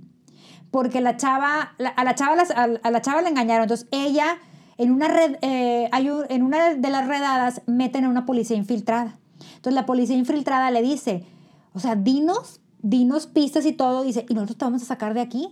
[0.71, 3.63] Porque la chava, la- a, la chava las- a, a la chava la engañaron.
[3.65, 4.39] Entonces ella,
[4.77, 9.19] en una, red, eh, hay en una de las redadas, meten a una policía infiltrada.
[9.57, 11.25] Entonces la policía infiltrada le dice,
[11.73, 14.03] o sea, dinos, dinos pistas y todo.
[14.05, 15.49] Dice, y nosotros te vamos a sacar de aquí.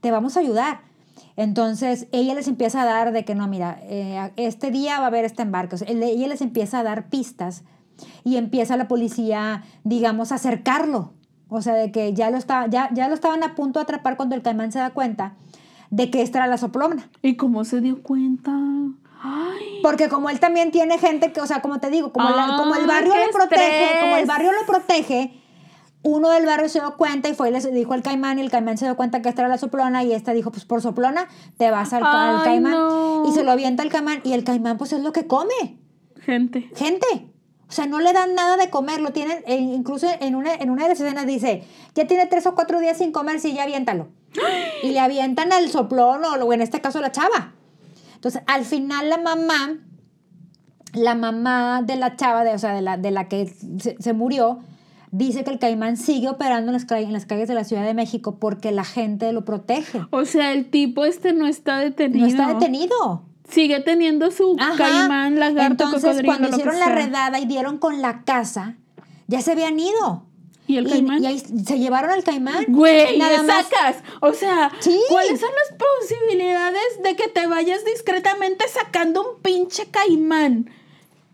[0.00, 0.82] Te vamos a ayudar.
[1.36, 5.08] Entonces ella les empieza a dar de que no, mira, eh, este día va a
[5.08, 5.76] haber este embarque.
[5.76, 7.64] O sea, ella les empieza a dar pistas
[8.24, 11.12] y empieza la policía, digamos, a acercarlo.
[11.48, 14.16] O sea, de que ya lo, estaba, ya, ya lo estaban a punto de atrapar
[14.16, 15.34] cuando el caimán se da cuenta
[15.90, 17.08] de que esta era la soplona.
[17.22, 18.52] ¿Y cómo se dio cuenta?
[19.20, 19.80] Ay.
[19.82, 22.74] Porque como él también tiene gente que, o sea, como te digo, como, la- como
[22.74, 24.02] el barrio lo protege, estrés.
[24.02, 25.40] como el barrio lo protege,
[26.02, 28.50] uno del barrio se dio cuenta y fue y le dijo al caimán y el
[28.50, 31.26] caimán se dio cuenta que esta era la soplona y esta dijo, pues por soplona
[31.56, 32.02] te vas al,
[32.44, 32.72] caimán.
[32.72, 33.24] no.
[33.28, 35.78] Y se lo avienta al caimán y el caimán pues es lo que come,
[36.20, 36.70] Gente.
[36.76, 37.27] gente.
[37.68, 40.70] O sea, no le dan nada de comer, lo tienen, e incluso en una, en
[40.70, 43.64] una de las escenas dice, ya tiene tres o cuatro días sin comer, sí, ya
[43.64, 44.08] aviéntalo.
[44.82, 47.54] Y le avientan al soplón o, o en este caso la chava.
[48.14, 49.78] Entonces, al final la mamá,
[50.94, 53.46] la mamá de la chava, de, o sea, de la, de la que
[53.78, 54.60] se, se murió,
[55.10, 57.84] dice que el caimán sigue operando en las, calles, en las calles de la Ciudad
[57.84, 60.00] de México porque la gente lo protege.
[60.10, 62.20] O sea, el tipo este no está detenido.
[62.20, 63.22] No está detenido.
[63.50, 64.76] Sigue teniendo su Ajá.
[64.76, 68.76] caimán, lagarto, Entonces, cocodrilo, cuando lo que hicieron la redada y dieron con la casa,
[69.26, 70.24] ya se habían ido.
[70.66, 71.22] ¿Y el caimán?
[71.22, 72.66] Y ahí se llevaron al caimán.
[72.68, 73.66] Güey, Nada le más.
[73.68, 73.96] sacas.
[74.20, 75.00] O sea, Sí.
[75.08, 80.70] ¿cuáles son las posibilidades de que te vayas discretamente sacando un pinche caimán?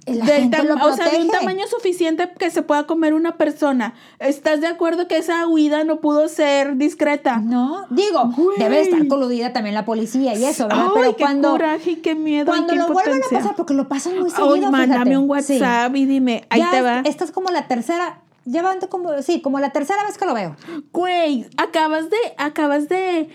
[0.07, 3.39] La Del gente lo o sea, de un tamaño suficiente que se pueda comer una
[3.39, 3.95] persona.
[4.19, 7.39] ¿Estás de acuerdo que esa huida no pudo ser discreta?
[7.39, 8.59] No, digo, Güey.
[8.59, 10.85] debe estar coludida también la policía y eso, ¿verdad?
[10.89, 13.57] Ay, Pero qué cuando, coraje y qué miedo y cuando qué lo vuelven a pasar,
[13.57, 15.17] porque lo pasan muy seguido, Ay, mándame fíjate.
[15.17, 15.53] un Sí.
[15.61, 17.01] WhatsApp y dime, ahí Ya te va.
[17.05, 20.55] Esta es como la tercera, van como, sí, como la tercera vez que lo veo.
[20.93, 23.31] Güey, acabas de, acabas de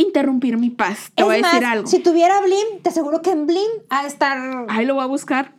[0.00, 1.10] interrumpir mi paz.
[1.14, 1.86] Te es voy a más, decir algo.
[1.86, 4.66] si tuviera Blim, te aseguro que en Blim ha de estar...
[4.68, 5.52] Ahí lo voy a buscar.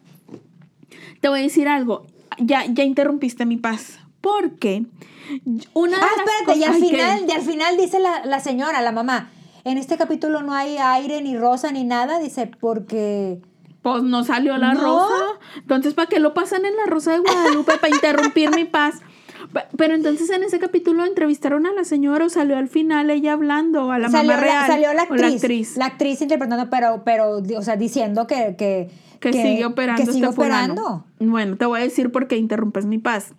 [1.20, 2.06] Te voy a decir algo.
[2.40, 4.00] Ya, ya interrumpiste mi paz.
[4.22, 4.86] Porque
[5.74, 8.82] una de Ah, las espérate, y al final, y al final dice la, la señora,
[8.82, 9.30] la mamá,
[9.64, 13.40] en este capítulo no hay aire, ni rosa, ni nada, dice, porque...
[13.82, 14.82] Pues no salió la No.
[14.82, 15.40] rosa.
[15.58, 17.78] Entonces, ¿para qué lo pasan en la rosa de Guadalupe?
[17.80, 19.02] para interrumpir mi paz.
[19.54, 23.34] Pe- Pero entonces en ese capítulo entrevistaron a la señora o salió al final ella
[23.34, 24.68] hablando a la salió, mamá real.
[24.68, 26.22] salió la o actriz, la actriz.
[26.22, 28.56] interpretando, pero, pero, o sea, diciendo que...
[28.58, 31.06] Que, que, sigue operando que sigue este operando.
[31.20, 33.34] Bueno, te voy a decir por qué interrumpes mi paz.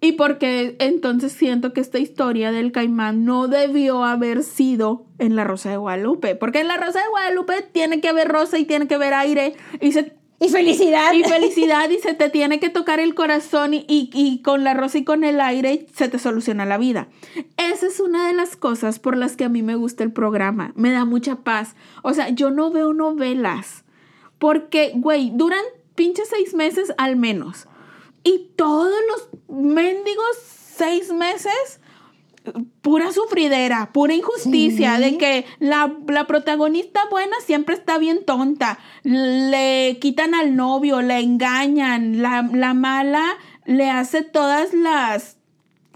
[0.00, 5.44] Y porque entonces siento que esta historia del caimán no debió haber sido en la
[5.44, 6.34] Rosa de Guadalupe.
[6.36, 9.54] Porque en la Rosa de Guadalupe tiene que haber rosa y tiene que haber aire.
[9.80, 11.12] Y se Y felicidad.
[11.14, 14.74] Y felicidad y se te tiene que tocar el corazón y, y, y, con la
[14.74, 17.08] rosa y con el aire se te soluciona la vida.
[17.56, 20.72] Esa es una de las cosas por las que a mí me gusta el programa.
[20.76, 21.74] Me da mucha paz.
[22.02, 23.84] O sea, yo no veo novelas
[24.38, 27.66] porque, güey, duran pinches seis meses al menos.
[28.22, 30.36] Y todos los mendigos
[30.76, 31.80] seis meses
[32.82, 35.02] pura sufridera, pura injusticia, Sí.
[35.02, 41.18] de que la, la protagonista buena siempre está bien tonta, le quitan al novio, le
[41.20, 43.24] engañan, la, la mala
[43.64, 45.36] le hace todas las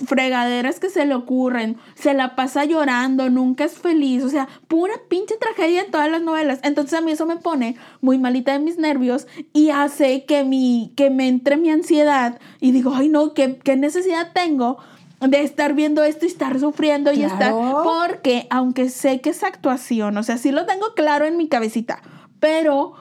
[0.06, 4.94] fregaderas que se le ocurren, se la pasa llorando, nunca es feliz, o sea, pura
[5.08, 6.60] pinche tragedia en todas las novelas.
[6.62, 10.92] Entonces a mí eso me pone muy malita de mis nervios y hace que, mi,
[10.96, 14.78] que me entre mi ansiedad y digo, ay no, ¿qué, qué necesidad tengo
[15.20, 17.52] de estar viendo esto y estar sufriendo y estar...
[17.52, 22.02] Porque aunque sé que es actuación, o sea, sí lo tengo claro en mi cabecita,
[22.38, 22.94] pero,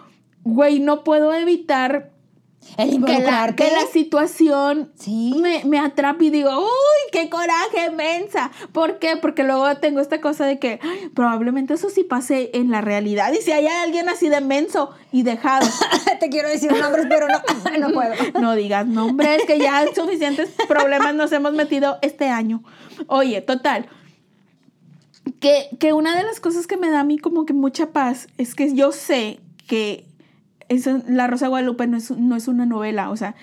[0.43, 2.11] güey, no puedo evitar
[2.77, 3.63] El que la, involucrarte.
[3.65, 5.33] que la situación Sí.
[5.41, 8.51] me, me atrapa y digo, uy, qué coraje, mensa.
[8.71, 9.17] ¿Por qué?
[9.17, 13.33] Porque luego tengo esta cosa de que "Ay, probablemente eso sí pase en la realidad.
[13.33, 15.67] Y si hay alguien así de menso y dejado,
[16.19, 17.41] Te quiero decir nombres, pero no,
[17.79, 18.13] no puedo.
[18.41, 22.61] no digas nombres, que ya suficientes problemas nos hemos metido este año.
[23.07, 23.87] Oye, total.
[25.39, 28.27] Que, que una de las cosas que me da a mí como que mucha paz
[28.37, 30.05] es que yo sé que
[30.69, 33.35] eso- La Rosa de Guadalupe no es, no es una novela, o sea,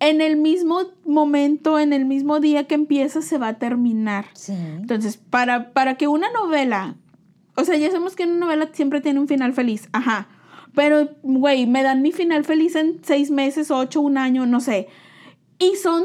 [0.00, 4.26] en el mismo momento, en el mismo día que empieza, se va a terminar.
[4.34, 4.52] Sí.
[4.52, 6.96] Entonces, para, para que una novela,
[7.56, 10.28] o sea, ya sabemos que una novela siempre tiene un final feliz, ajá.
[10.74, 14.88] Pero, güey, me dan mi final feliz en seis meses, ocho, un año, no sé.
[15.58, 16.04] Y son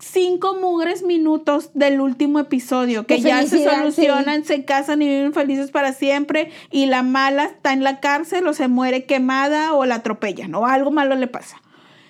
[0.00, 5.70] cinco mugres minutos del último episodio, que ya se solucionan, se casan y viven felices
[5.70, 9.96] para siempre, y la mala está en la cárcel o se muere quemada o la
[9.96, 11.62] atropellan o algo malo le pasa.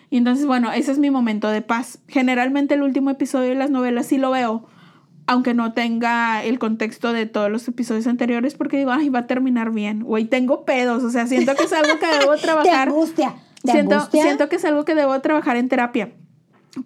[0.09, 2.01] Y entonces, bueno, ese es mi momento de paz.
[2.09, 4.67] Generalmente el último episodio de las novelas sí lo veo,
[5.27, 9.27] aunque no tenga el contexto de todos los episodios anteriores, porque digo, ay, va a
[9.29, 10.03] terminar bien.
[10.03, 12.89] Güey, tengo pedos, o sea, siento que es algo que debo Te trabajar.
[12.89, 13.35] angustia.
[13.63, 14.23] Te siento, angustia.
[14.23, 16.13] siento que es algo que debo trabajar en terapia.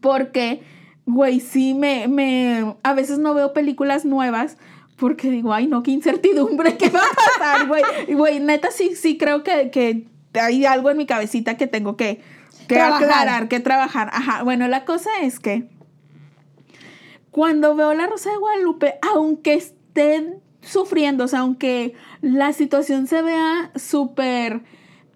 [0.03, 0.63] Porque,
[1.07, 2.75] güey, sí me, me.
[2.83, 4.57] A veces no veo películas nuevas.
[4.97, 7.83] Porque digo, ay, no, qué incertidumbre, ¿qué va a pasar, güey?
[8.15, 10.07] Güey, neta, sí, sí creo que, que
[10.41, 12.21] hay algo en mi cabecita que tengo que,
[12.69, 13.03] que Trabajar.
[13.03, 14.11] aclarar, que trabajar.
[14.13, 15.69] Ajá, bueno, la cosa es que
[17.33, 23.21] cuando veo la Rosa de Guadalupe, aunque esté sufriendo, o sea, aunque la situación se
[23.23, 24.63] vea súper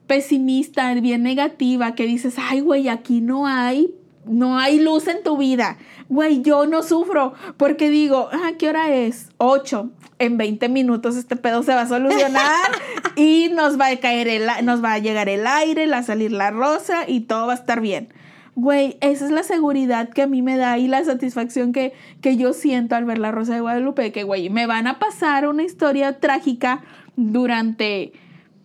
[0.08, 3.94] pesimista, bien negativa, que dices, ay, güey, aquí no hay,
[4.28, 5.78] no hay luz en tu vida.
[6.08, 9.28] Güey, yo no sufro porque digo, ah, ¿qué hora es?
[9.38, 9.90] 8.
[10.18, 12.70] En 20 minutos este pedo se va a solucionar
[13.16, 16.32] y nos va a caer el, nos va a llegar el aire, va a salir
[16.32, 18.12] la rosa y todo va a estar bien.
[18.56, 22.36] Güey, esa es la seguridad que a mí me da y la satisfacción que, que
[22.36, 25.46] yo siento al ver la Rosa de Guadalupe, de que, güey, me van a pasar
[25.46, 26.82] una historia trágica
[27.14, 28.12] durante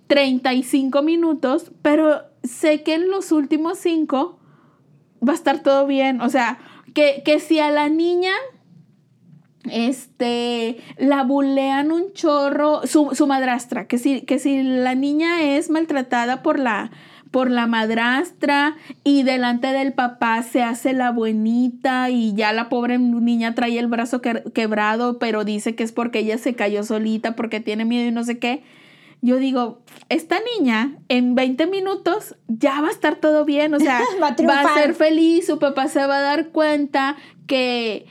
[0.08, 4.40] 35 minutos, pero sé que en los últimos 5
[5.28, 6.22] va a estar todo bien.
[6.22, 6.60] O sea,
[6.94, 8.32] que, que si a la niña
[9.70, 15.70] este, la bulean un chorro, su, su madrastra, que si, que si la niña es
[15.70, 16.92] maltratada por la,
[17.32, 23.00] por la madrastra y delante del papá se hace la buenita y ya la pobre
[23.00, 27.36] niña trae el brazo que- quebrado, pero dice que es porque ella se cayó solita,
[27.36, 28.64] porque tiene miedo y no sé qué.
[29.26, 34.02] Yo digo, esta niña en 20 minutos ya va a estar todo bien, o sea,
[34.16, 34.74] Va a va a triunfar.
[34.74, 37.16] ser feliz, su papá se va a dar cuenta
[37.48, 38.06] que,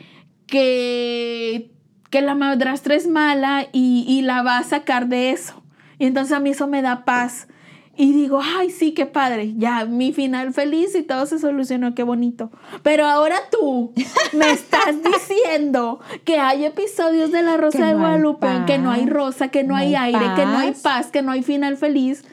[0.46, 1.70] que,
[2.08, 5.62] que la madrastra es mala y, y la va a sacar de eso.
[5.98, 7.46] Y entonces a mí eso me da paz.
[7.94, 12.02] Y digo, ay, sí, qué padre, ya mi final feliz y todo se solucionó, qué
[12.02, 12.50] bonito.
[12.82, 13.92] Pero ahora tú
[14.32, 18.78] me estás diciendo que hay episodios de La Rosa Que de no Guadalupe en que
[18.78, 20.80] no hay paz, rosa, que no, no hay hay aire, que no hay paz.
[20.82, 22.24] paz, que no hay final feliz.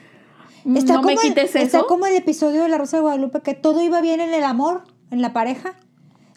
[0.76, 1.88] Está no me como el- quites Está eso.
[1.88, 4.84] como el episodio de La Rosa de Guadalupe, que todo iba bien en el amor,
[5.12, 5.74] en la pareja.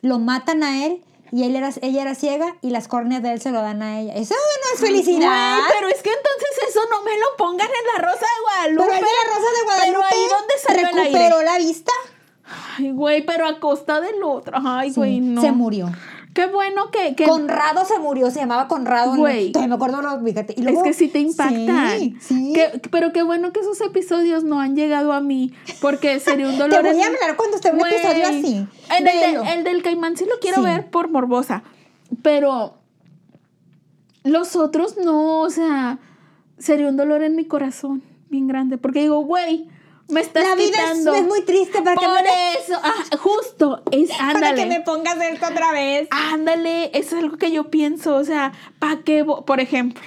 [0.01, 1.01] Lo matan a él
[1.33, 3.99] y él era, ella era ciega y las córneas de él se lo dan a
[4.01, 4.15] ella.
[4.15, 5.57] Eso no es felicidad.
[5.57, 8.85] Güey, pero es que entonces eso no me lo pongan en la Rosa de Guadalupe.
[8.85, 11.19] Pero de la Rosa de Guadalupe Pero ahí donde salió el aire.
[11.19, 11.93] recuperó la vista.
[12.77, 14.59] Ay, güey, pero a costa del otro.
[14.63, 15.41] Ay, Sí, güey, no.
[15.41, 15.91] Se murió.
[16.35, 19.15] Qué bueno que, que Conrado se murió, se llamaba Conrado.
[19.17, 19.53] Güey.
[19.69, 20.55] Me acuerdo, lo- fíjate.
[20.57, 21.99] Y es que sí te impactan.
[21.99, 22.53] Sí, sí.
[22.55, 26.57] Que- pero qué bueno que esos episodios no han llegado a mí, porque sería un
[26.59, 26.83] dolor.
[26.83, 28.67] Te voy a hablar cuando esté un Güey, episodio así.
[28.99, 29.43] El, del- Velo.
[29.45, 30.63] el del caimán sí lo quiero Sí.
[30.65, 31.65] ver por morbosa,
[32.23, 32.79] pero
[34.25, 35.99] los otros no, o sea,
[36.59, 39.69] sería un dolor en mi corazón bien grande, porque digo, güey,
[40.13, 41.15] me estás La vida es, quitando.
[41.15, 45.17] es muy triste para que Por me, eso, ah, justo, es, para que me pongas
[45.21, 46.09] esto otra vez.
[46.11, 49.25] Ándale, eso es algo que yo pienso, o sea, ¿para qué?
[49.25, 50.05] Por ejemplo,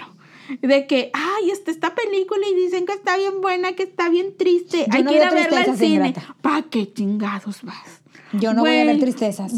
[0.61, 4.37] de que, ay, este, esta película y dicen que está bien buena, que está bien
[4.37, 6.13] triste, Yo hay no que ir a verla al cine.
[6.41, 8.01] ¿Para qué chingados vas?
[8.33, 9.53] Yo no voy a ver tristezas.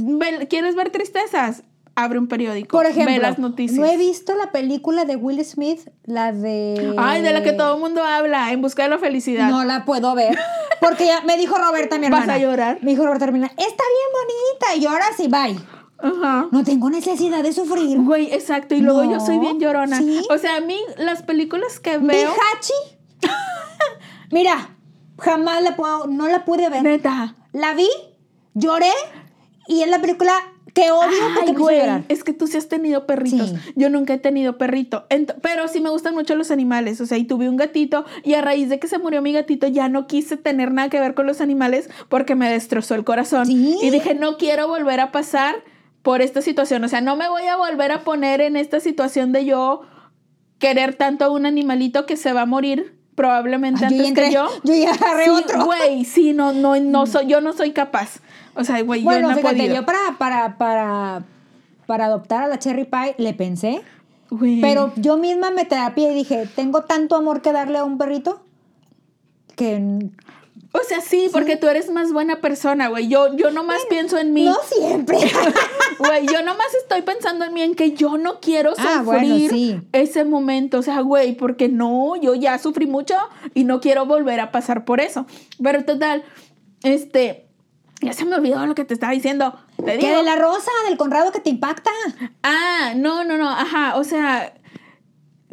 [0.49, 1.63] ¿Quieres ver tristezas?
[1.99, 3.79] Abre un periódico, Por ejemplo, ve las noticias.
[3.79, 6.93] no he visto la película de Will Smith, la de...
[6.95, 9.49] Ay, de la que todo el mundo habla, En busca de la felicidad.
[9.49, 10.37] No la puedo ver.
[10.79, 12.33] Porque ya me dijo Roberta, mi ¿Vas hermana.
[12.35, 12.77] a llorar?
[12.83, 14.75] Me dijo Roberta, mi hermana, está bien bonita.
[14.79, 15.59] Y ahora sí, bye.
[15.97, 16.47] Ajá.
[16.51, 17.97] No tengo necesidad de sufrir.
[17.99, 18.75] Güey, exacto.
[18.75, 19.97] Y luego yo soy bien llorona.
[19.97, 20.21] ¿sí?
[20.29, 22.29] O sea, a mí las películas que veo.
[22.29, 22.73] Hachi.
[24.31, 24.75] Mira,
[25.17, 26.83] jamás la puedo, no la pude ver.
[26.83, 27.35] Neta.
[27.53, 27.89] La vi,
[28.53, 28.91] lloré
[29.67, 30.33] y es la película
[30.81, 32.03] que odio porque Ay, me hizo güey, llorar.
[32.07, 33.49] es que tú sí has tenido perritos.
[33.49, 33.55] Sí.
[33.75, 35.05] Yo nunca he tenido perrito.
[35.09, 37.01] Ent- pero sí me gustan mucho los animales.
[37.01, 39.67] O sea, y tuve un gatito y a raíz de que se murió mi gatito
[39.67, 43.45] ya no quise tener nada que ver con los animales porque me destrozó el corazón.
[43.47, 43.77] Sí.
[43.81, 45.55] Y dije, no quiero volver a pasar
[46.03, 46.83] por esta situación.
[46.83, 49.81] O sea, no me voy a volver a poner en esta situación de yo
[50.59, 54.23] querer tanto a un animalito que se va a morir probablemente Ay, yo antes ya
[54.29, 54.47] que yo.
[54.63, 55.65] yo ya agarré Sí, otro.
[55.65, 58.19] Güey, sí, no, no, no soy, yo no soy capaz.
[58.57, 59.75] O sea, güey, yo Bueno, no he fíjate, podido.
[59.75, 61.23] yo para, para, para,
[61.85, 63.81] para adoptar a la Cherry Pie le pensé,
[64.29, 64.59] Güey.
[64.61, 68.41] pero yo misma me terapia y dije, tengo tanto amor que darle a un perrito
[69.55, 70.09] que
[70.73, 73.07] O sea, sí, porque tú eres más buena persona, güey.
[73.07, 74.45] Yo, yo nomás pienso en mí.
[74.45, 75.17] no siempre.
[75.99, 79.35] Güey, yo nomás estoy pensando en mí, en que yo no quiero sufrir Ah, bueno,
[79.49, 79.79] sí.
[79.93, 80.77] ese momento.
[80.77, 83.15] O sea, güey, porque no, yo ya sufrí mucho
[83.55, 85.25] y no quiero volver a pasar por eso.
[85.63, 86.23] Pero total,
[86.83, 87.46] este,
[88.01, 89.55] ya se me olvidó lo que te estaba diciendo.
[89.83, 91.91] Te que de la rosa, del Conrado que te impacta.
[92.43, 94.53] Ah, no, no, no, ajá, o sea,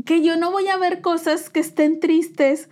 [0.04, 2.68] que yo no voy a ver cosas que estén tristes,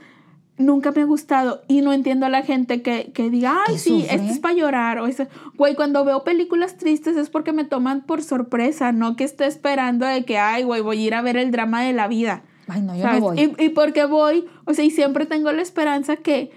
[0.58, 3.78] nunca me ha gustado y no entiendo a la gente que, que diga, ay, ¿Que
[3.78, 4.16] sí, sufre?
[4.16, 8.02] esto es para llorar, o ese, güey, cuando veo películas tristes es porque me toman
[8.02, 11.36] por sorpresa, no que esté esperando de que, ay, güey, voy a ir a ver
[11.36, 12.42] el drama de la vida.
[12.68, 13.20] Ay, no, yo ¿sabes?
[13.20, 13.54] no voy.
[13.58, 16.52] Y, y porque voy, o sea, y siempre tengo la esperanza que,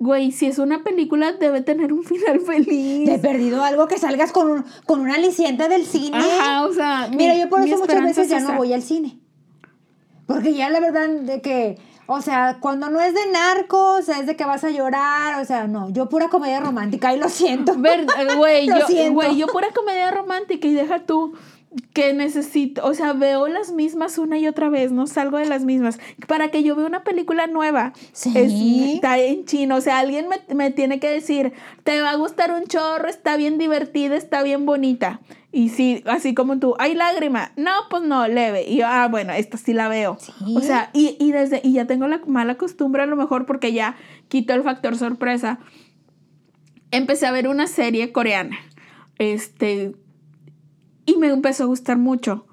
[0.00, 3.04] güey, si es una película debe tener un final feliz.
[3.08, 6.18] Te he perdido algo que salgas con, un, con una aliciente del cine.
[6.18, 9.18] Ajá, o sea, Mira, mi- yo por eso muchas veces ya no voy al cine.
[10.26, 14.36] Porque ya la verdad de que, o sea, cuando no es de narcos, es de
[14.36, 17.74] que vas a llorar, o sea, no, yo pura comedia romántica y lo siento.
[17.76, 19.14] Ver, güey, Lo yo, siento.
[19.14, 21.34] güey, yo pura comedia romántica y deja tú
[21.92, 25.64] que necesito, o sea, veo las mismas una y otra vez, no salgo de las
[25.64, 26.00] mismas.
[26.26, 28.32] Para que yo vea una película nueva, Sí.
[28.36, 31.52] es- está en chino, o sea, alguien me, me tiene que decir,
[31.84, 35.20] te va a gustar un chorro, está bien divertida, está bien bonita.
[35.52, 38.64] Y sí, así como tú, hay lágrima, no, pues no, leve.
[38.68, 40.16] Y yo, ah, bueno, esta sí la veo.
[40.20, 40.32] Sí.
[40.56, 43.72] O sea, y, y desde, y ya tengo la mala costumbre a lo mejor porque
[43.72, 43.96] ya
[44.28, 45.58] quito el factor sorpresa
[46.90, 48.58] empecé a ver una serie coreana.
[49.18, 49.92] Este.
[51.06, 52.46] Y me empezó a gustar mucho.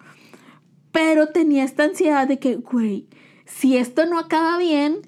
[0.92, 3.08] Pero tenía esta ansiedad de que, güey,
[3.46, 5.02] si esto no acaba bien,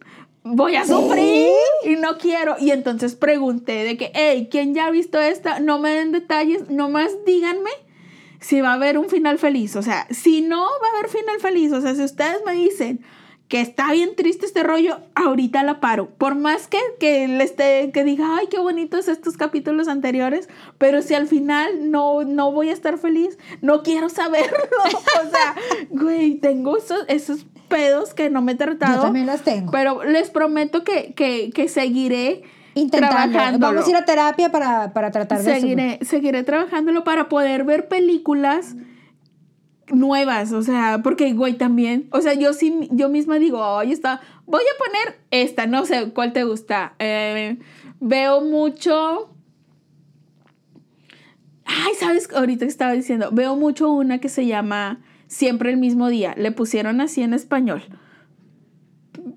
[0.43, 1.49] voy a sufrir
[1.86, 2.56] y no quiero.
[2.60, 5.60] Y entonces pregunté de que, hey, ¿quién ya ha visto esta?
[5.60, 7.69] No me den detalles, nomás díganme
[8.39, 9.75] si va a haber un final feliz.
[9.75, 13.02] O sea, si no va a haber final feliz, o sea, si ustedes me dicen
[13.49, 16.12] que está bien triste este rollo, ahorita la paro.
[16.12, 21.01] Por más que, que, le esté, que diga, ay, qué bonitos estos capítulos anteriores, pero
[21.01, 24.55] si al final no, no voy a estar feliz, no quiero saberlo.
[24.85, 25.55] o sea,
[25.89, 28.97] güey, tengo esos, esos pedos que no me he tratado.
[28.97, 29.71] Yo también las tengo.
[29.71, 32.43] Pero les prometo que, que, que seguiré
[32.75, 33.59] Intentando.
[33.59, 35.59] Vamos a ir a terapia para, para tratar de eso.
[35.59, 38.75] seguiré, seguiré trabajándolo para poder ver películas
[39.91, 44.63] nuevas, o sea, porque güey también, o sea, yo sí, yo misma digo, está, voy
[44.63, 46.93] a poner esta, no sé cuál te gusta.
[46.99, 47.58] Eh,
[47.99, 49.30] veo mucho.
[51.65, 56.34] Ay, sabes, ahorita estaba diciendo, veo mucho una que se llama Siempre el mismo día.
[56.38, 57.84] Le pusieron así en español.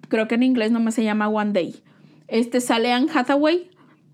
[0.09, 1.83] Creo que en inglés nomás se llama One Day.
[2.29, 3.71] Este sale Anne Hathaway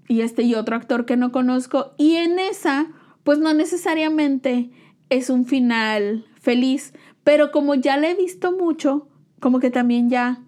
[0.09, 1.93] y este y otro actor que no conozco.
[1.97, 2.89] Y en esa,
[3.23, 4.71] pues no necesariamente
[5.09, 6.95] es un final feliz,
[7.25, 9.07] pero como ya la he visto mucho,
[9.39, 10.39] como que también ya,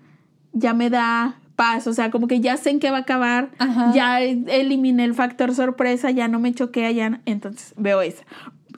[0.55, 3.51] ya me da paz, o sea, como que ya sé en qué va a acabar,
[3.59, 3.93] Ajá.
[3.93, 8.25] ya eliminé el factor sorpresa, ya no me choquea, ya, entonces veo esa.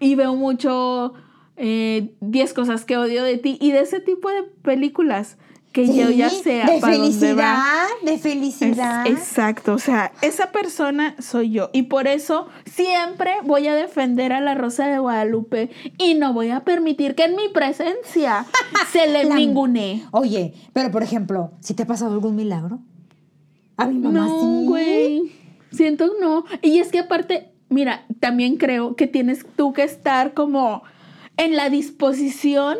[0.00, 1.14] Y veo mucho
[1.56, 5.38] eh, 10 cosas que odio de ti y de ese tipo de películas
[5.72, 7.62] que yo ya de para dónde va.
[7.62, 9.06] felicidad, de Es- felicidad.
[9.06, 14.40] exacto, o sea, esa persona soy yo y por eso siempre voy a defender a
[14.40, 18.44] la Rosa de Guadalupe y no voy a permitir que en mi presencia
[18.92, 20.04] se le La- ningunee.
[20.10, 22.80] Oye, pero por ejemplo, si te ha pasado algún milagro?
[23.78, 24.66] A mi mamá no, sí.
[24.66, 25.32] güey.
[25.72, 26.44] Siento no.
[26.60, 30.82] Y es que aparte, mira, también creo que tienes tú que estar como
[31.38, 32.76] en la disposición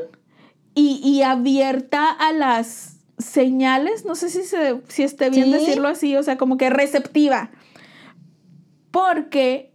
[0.74, 4.04] y, y abierta a las señales.
[4.04, 5.52] No sé si, se, si esté bien Sí.
[5.52, 7.50] decirlo así, o sea, como que receptiva.
[8.90, 9.72] Porque,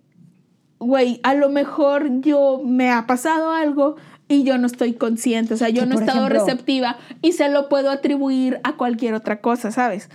[0.79, 3.95] güey, a lo mejor yo me ha pasado algo
[4.27, 7.49] y yo no estoy consciente, o sea, yo no he estado ejemplo- receptiva y se
[7.49, 10.09] lo puedo atribuir a cualquier otra cosa, ¿sabes?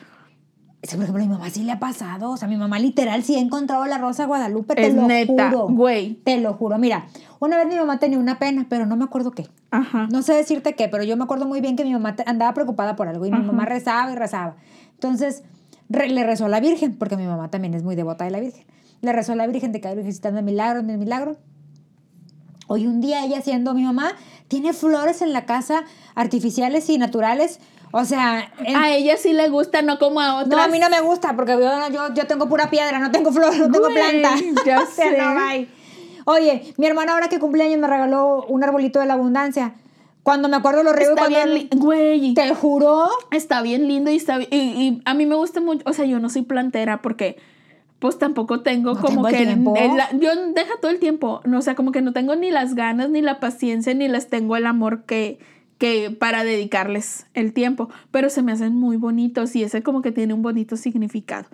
[0.82, 2.30] Sí, por ejemplo, a mi mamá sí le ha pasado.
[2.32, 4.74] O sea, mi mamá literal sí ha encontrado la Rosa de Guadalupe.
[4.74, 5.68] Te Es lo neta, juro.
[5.68, 6.14] güey.
[6.24, 6.76] Te lo juro.
[6.76, 7.06] Mira,
[7.38, 9.46] una vez mi mamá tenía una pena, pero no me acuerdo qué.
[9.72, 10.06] Ajá.
[10.12, 12.94] No sé decirte qué, pero yo me acuerdo muy bien que mi mamá andaba preocupada
[12.94, 14.54] por algo y mi mamá rezaba y rezaba.
[14.94, 15.42] Entonces,
[15.88, 18.38] re- le rezó a la Virgen, porque mi mamá también es muy devota de la
[18.40, 18.64] Virgen.
[19.00, 21.36] Le rezó a la Virgen de que la Virgen de milagro, de milagro.
[22.68, 24.12] Hoy un día ella siendo mi mamá,
[24.48, 27.58] tiene flores en la casa, artificiales y naturales.
[27.90, 30.48] O sea, A ella sí le gusta, no como a otras.
[30.48, 33.32] no, a mí no me gusta porque yo, yo, yo tengo pura piedra, no tengo
[33.32, 34.34] flor, no tengo Güey, planta.
[34.64, 35.18] ya O sea, sé.
[35.18, 35.68] no hay.
[36.24, 39.74] Oye, mi hermana ahora que cumpleaños me regaló un arbolito de la abundancia.
[40.22, 41.36] Cuando me acuerdo lo riego cuando...
[41.36, 42.34] bien, li- güey.
[42.34, 43.08] Te juro.
[43.32, 46.04] Está bien lindo y está bi- y, y a mí me gusta mucho, o sea,
[46.04, 47.38] yo no soy plantera porque
[47.98, 49.74] pues tampoco tengo No como tengo el que tiempo.
[49.76, 52.74] el- yo deja todo el tiempo, no, o sea, como que no tengo ni las
[52.74, 55.38] ganas ni la paciencia ni les tengo el amor que
[55.78, 60.12] que para dedicarles el tiempo, pero se me hacen muy bonitos y ese como que
[60.12, 61.48] tiene un bonito significado.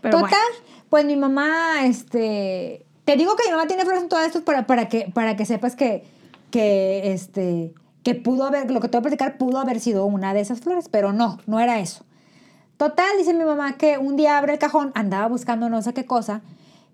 [0.00, 0.86] Pero Total, bueno.
[0.88, 2.86] pues mi mamá, este...
[3.08, 5.46] Te digo que mi mamá tiene flores en todo esto para, para, que, para que
[5.46, 6.04] sepas que,
[6.50, 10.34] que, este, que pudo haber, lo que te voy a platicar pudo haber sido una
[10.34, 12.04] de esas flores, pero no, no era eso.
[12.76, 16.04] Total, dice mi mamá que un día abre el cajón, andaba buscando no sé qué
[16.04, 16.42] cosa,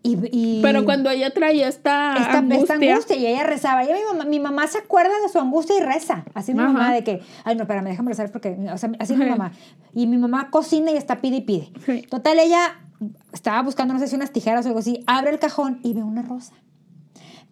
[0.04, 0.16] y...
[0.30, 3.16] y- Pero cuando ella traía esta, esta esta angustia, angustia.
[3.16, 3.82] y ella rezaba.
[3.82, 6.24] Y mi mamá, mi mamá se acuerda de su angustia y reza.
[6.32, 6.68] Así mi Ajá.
[6.68, 9.50] mamá de que, ay, no, espérame, déjame rezar porque, o sea, así mi mamá.
[9.94, 11.72] Y mi mamá cocina y está pide y pide.
[11.84, 12.02] Sí.
[12.02, 12.83] Total, ella
[13.32, 16.02] estaba buscando, no sé si unas tijeras o algo así, abre el cajón y ve
[16.02, 16.54] una rosa.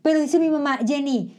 [0.02, 1.36] Pero dice mi mamá, Jenny,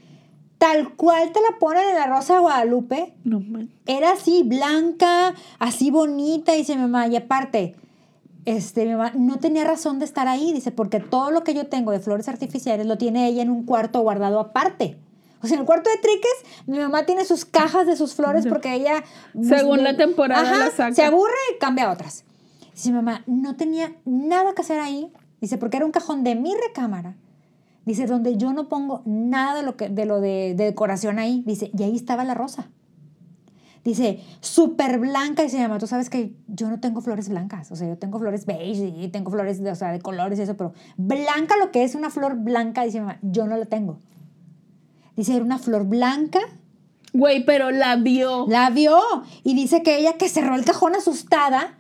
[0.58, 3.70] tal cual te la ponen en la rosa de Guadalupe, no man.
[3.86, 7.08] era así, blanca, así bonita, dice mi mamá.
[7.08, 7.76] Y aparte,
[8.46, 11.68] este, mi mamá no tenía razón de estar ahí, dice, porque todo lo que yo
[11.68, 14.98] tengo de flores artificiales lo tiene ella en un cuarto guardado aparte.
[15.42, 16.32] O sea, en el cuarto de triques,
[16.68, 19.04] mi mamá tiene sus cajas de sus flores porque ella...
[19.42, 20.96] Según la temporada Ajá, las saca.
[20.96, 22.24] Se aburre y cambia a otras.
[22.74, 25.12] Dice mamá, no tenía nada que hacer ahí.
[25.42, 27.16] Dice, porque era un cajón de mi recámara.
[27.86, 31.44] Dice, donde yo no pongo nada de lo, que, de, lo de, de decoración ahí.
[31.46, 32.70] Dice, y ahí estaba la rosa.
[33.84, 35.44] Dice, súper blanca.
[35.44, 37.72] Dice, mi mamá, tú sabes que yo no tengo flores blancas.
[37.72, 40.44] O sea, yo tengo flores beige y tengo flores de, o sea, de colores y
[40.44, 44.00] eso, pero blanca, lo que es una flor blanca, dice mamá, yo no la tengo.
[45.18, 46.40] Dice, era una flor blanca.
[47.12, 48.48] Güey, pero la vio.
[48.48, 49.00] La vio
[49.44, 51.78] y dice que ella que cerró el cajón asustada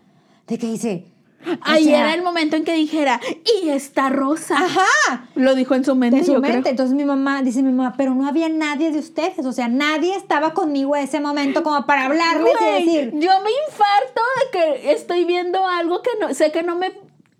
[0.47, 1.05] de que dice,
[1.45, 3.19] o Ahí sea, era el momento en que dijera,
[3.61, 4.55] y esta rosa.
[4.57, 6.59] ajá, Lo dijo en su mente, de su yo mente.
[6.59, 6.71] creo.
[6.71, 10.15] Entonces mi mamá, dice mi mamá, pero no había nadie de ustedes, o sea, nadie
[10.15, 14.51] estaba conmigo en ese momento como para hablarles y Güey, decir, yo me infarto de
[14.81, 16.93] que estoy viendo algo que no, sé que no me,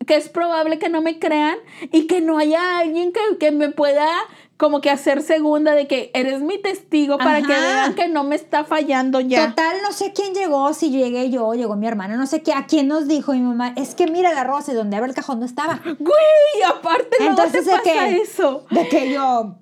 [0.05, 1.55] que es probable que no me crean
[1.93, 4.09] y que no haya alguien que, que me pueda
[4.57, 8.35] como que hacer segunda de que eres mi testigo para que vean que no me
[8.35, 9.49] está fallando ya.
[9.49, 12.65] Total, no sé quién llegó, si llegué yo, llegó mi hermana, no sé qué, a
[12.67, 15.39] quién nos dijo mi mamá, es que mira la rosa y donde abre el cajón
[15.39, 15.81] no estaba.
[15.83, 18.17] Güey, aparte no te Entonces, ¿de pasa qué?
[18.17, 18.65] eso.
[18.69, 19.55] De que yo...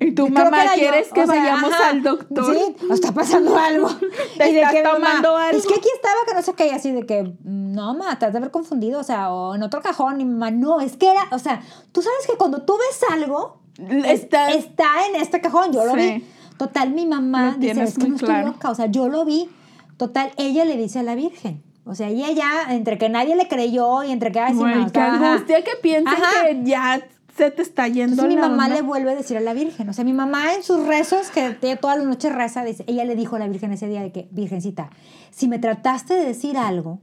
[0.00, 2.56] Y tu mamá, yo, ¿quieres que o sea, vayamos ajá, al doctor?
[2.56, 3.88] Sí, o está pasando algo.
[4.36, 5.56] Te Y de que mi mamá, tomando algo.
[5.56, 8.26] Es que aquí estaba que no sé qué, y así de que, no, mamá, te
[8.26, 11.08] has de haber confundido, o sea, o en otro cajón, y mamá, no, es que
[11.08, 11.62] era, o sea,
[11.92, 15.98] tú sabes que cuando tú ves algo, Está- está en este cajón, yo lo Sí.
[16.18, 16.24] vi.
[16.58, 18.48] Total, mi mamá dice, es que no estoy claro.
[18.48, 19.48] loca, o sea, yo lo vi.
[19.96, 21.62] Total, ella le dice a la Virgen.
[21.84, 24.74] O sea, ella ya, entre que nadie le creyó y entre que, ay, sí, Güey,
[24.76, 26.46] no, angustia que piensen Ajá.
[26.46, 27.02] que ya
[27.36, 28.76] se te está yendo Entonces mi la mamá onda.
[28.76, 29.88] le vuelve a decir a la Virgen.
[29.88, 33.04] O sea, mi mamá en sus rezos, que ella todas las noches reza, dice, ella
[33.04, 34.90] le dijo a la Virgen ese día de que, Virgencita,
[35.30, 37.00] si me trataste de decir algo,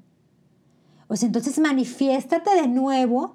[1.08, 3.34] o sea, entonces manifiéstate de nuevo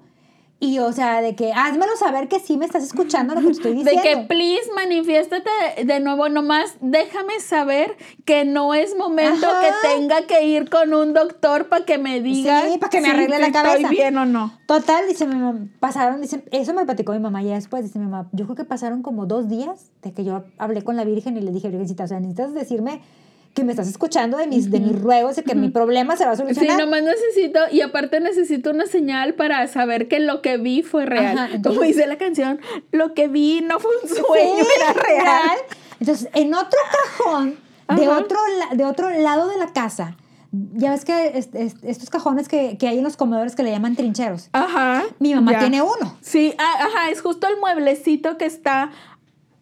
[0.65, 3.51] y, o sea, de que házmelo saber que sí me estás escuchando lo que te
[3.53, 4.01] estoy De diciendo.
[4.03, 5.49] que, please, manifiéstate
[5.85, 7.95] de nuevo, nomás déjame saber
[8.25, 9.61] que no es momento Ajá.
[9.61, 13.05] que tenga que ir con un doctor para que me diga Sí, pa' que me
[13.09, 13.75] si arregle la cabeza.
[13.77, 14.51] estoy bien o no.
[14.65, 18.05] Total, dice mi mamá, pasaron, dice, eso me platicó mi mamá ya después, dice mi
[18.05, 21.37] mamá, yo creo que pasaron como dos días de que yo hablé con la Virgen
[21.37, 23.01] y le dije, Virgencita, o sea, necesitas decirme
[23.55, 26.31] que me estás escuchando de mis, de mis ruegos y que mi problema se va
[26.31, 26.77] a Sí, solucionar.
[26.77, 31.37] nomás necesito, y aparte necesito una señal para saber que lo que vi fue real.
[31.37, 32.59] Ajá, entonces- Como dice la canción,
[32.91, 35.57] lo que vi no fue un sueño, Sí, era real.
[35.99, 37.55] Entonces, en otro cajón,
[37.95, 38.37] de otro,
[38.73, 40.17] de otro lado de la casa,
[40.73, 43.71] ya ves que es- es- estos cajones que, que hay en los comedores que le
[43.71, 44.49] llaman trincheros.
[44.53, 45.03] Ajá.
[45.19, 45.59] Mi mamá ya.
[45.59, 46.17] tiene uno.
[46.21, 48.91] Sí, ah, ajá, es justo el mueblecito que está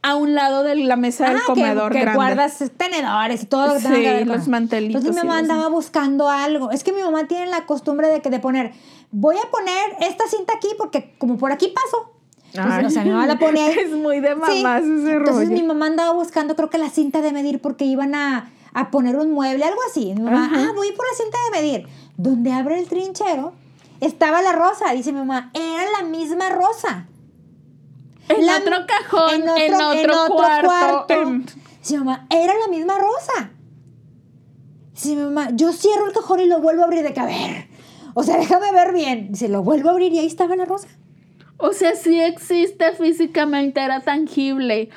[0.03, 2.17] a un lado de la mesa del Ah, que- comedor que, grande.
[2.17, 5.27] guardas tenedores y todo lo que tenga Sí, que ver con los mantelitos Entonces mi
[5.27, 6.71] mamá los- andaba buscando algo.
[6.71, 8.73] Es que mi mamá tiene la costumbre de que de poner,
[9.11, 12.11] voy a poner esta cinta aquí porque como por aquí paso.
[12.53, 13.73] Entonces, o sea, mi mamá la pone ahí.
[13.79, 14.35] Es muy de Sí.
[14.35, 15.49] mamás ese Entonces rollo.
[15.49, 19.15] mi mamá andaba buscando, creo que la cinta de medir porque iban a, a poner
[19.15, 20.13] un mueble, algo así.
[20.13, 20.67] Mi mamá, Ajá.
[20.69, 21.87] ah, voy por la cinta de medir.
[22.17, 23.53] Donde abre el trinchero,
[24.01, 24.91] estaba la rosa.
[24.93, 27.07] Dice mi mamá, era la misma rosa.
[28.29, 29.63] En La- otro cajón, en otro,
[29.93, 30.67] en otro cuarto.
[30.67, 31.13] cuarto.
[31.13, 31.45] en-
[31.79, 33.51] Dice mi mamá, era la misma rosa.
[35.05, 37.67] Mi mamá, yo cierro el cajón y lo vuelvo a abrir de que, a ver,
[38.13, 39.31] o sea, déjame ver bien.
[39.31, 40.87] Dice, lo vuelvo a abrir y ahí estaba la rosa.
[41.57, 44.89] O sea, sí existe físicamente, era tangible.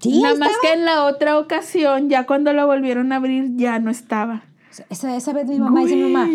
[0.00, 0.62] Sí, Nada más estaba.
[0.62, 4.44] que en la otra ocasión, ya cuando la volvieron a abrir, ya no estaba.
[4.90, 6.28] Esa, esa vez mi mamá dice mi mamá.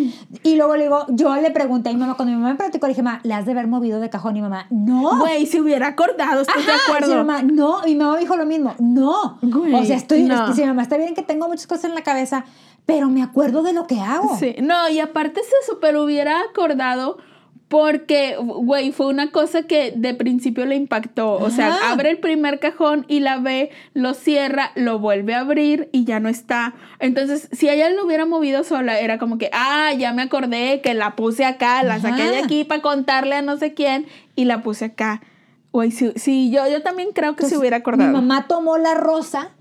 [0.44, 2.88] Y luego le digo, yo le pregunté a mi mamá, cuando mi mamá me platicó,
[2.88, 4.36] le dije, mamá, ¿le has de haber movido de cajón?
[4.36, 5.20] Y mi mamá, no.
[5.20, 7.10] Güey, si hubiera acordado, ¿estás de acuerdo?
[7.10, 7.86] mi mamá, no.
[7.86, 9.38] Y mi mamá dijo lo mismo, no.
[9.42, 10.54] Güey, o sea, estoy, no.
[10.54, 12.46] mi mamá, está bien que tengo muchas cosas en la cabeza,
[12.86, 14.38] pero me acuerdo de lo que hago.
[14.38, 17.18] Sí, no, y aparte se super hubiera acordado
[17.72, 21.36] porque, güey, fue una cosa que de principio le impactó.
[21.36, 21.94] O sea, Ajá.
[21.94, 26.20] abre el primer cajón y la ve, lo cierra, lo vuelve a abrir y ya
[26.20, 26.74] no está.
[27.00, 30.94] Entonces, si ella lo hubiera movido sola, era como que, ah, ya me acordé que
[30.94, 34.06] la puse acá, la saqué de aquí para contarle a no sé quién
[34.36, 35.22] y la puse acá.
[35.72, 38.10] Güey, sí, sí, yo, yo también creo que se Entonces, hubiera acordado.
[38.10, 39.52] Mi mamá tomó la rosa,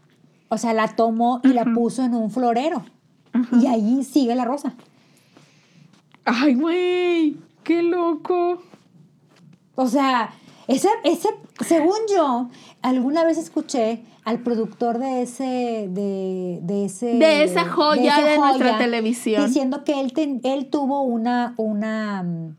[0.49, 2.85] o sea, la tomó y la puso en un florero.
[3.53, 4.75] Y ahí sigue la rosa.
[6.25, 8.63] Ay, güey, qué loco.
[9.75, 10.31] O sea,
[10.69, 11.29] ese, ese,
[11.67, 12.49] según yo,
[12.83, 18.39] alguna vez escuché al productor de ese, de, de ese, De esa joya esa de
[18.39, 19.47] nuestra televisión.
[19.47, 22.57] diciendo que él, ten- él tuvo una, una, mm,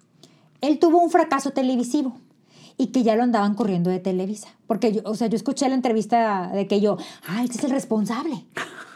[0.61, 2.13] él tuvo un fracaso televisivo
[2.81, 4.47] y que ya lo andaban corriendo de Televisa.
[4.67, 7.71] Porque yo, o sea, yo escuché la entrevista de que yo, ay, ese es el
[7.71, 8.45] responsable.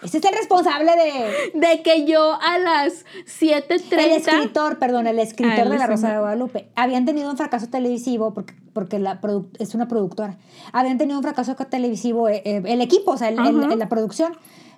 [0.04, 3.06] Ese es el responsable de, De que yo a las
[3.40, 3.94] 7.30...
[3.94, 6.70] el escritor, perdón, el escritor Ah, el de La Rosa de Guadalupe.
[6.76, 9.20] Habían tenido un fracaso televisivo porque, porque la
[9.60, 10.38] es una productora.
[10.74, 14.34] Habían tenido un fracaso televisivo eh, eh, el equipo, o sea, el- el- la producción.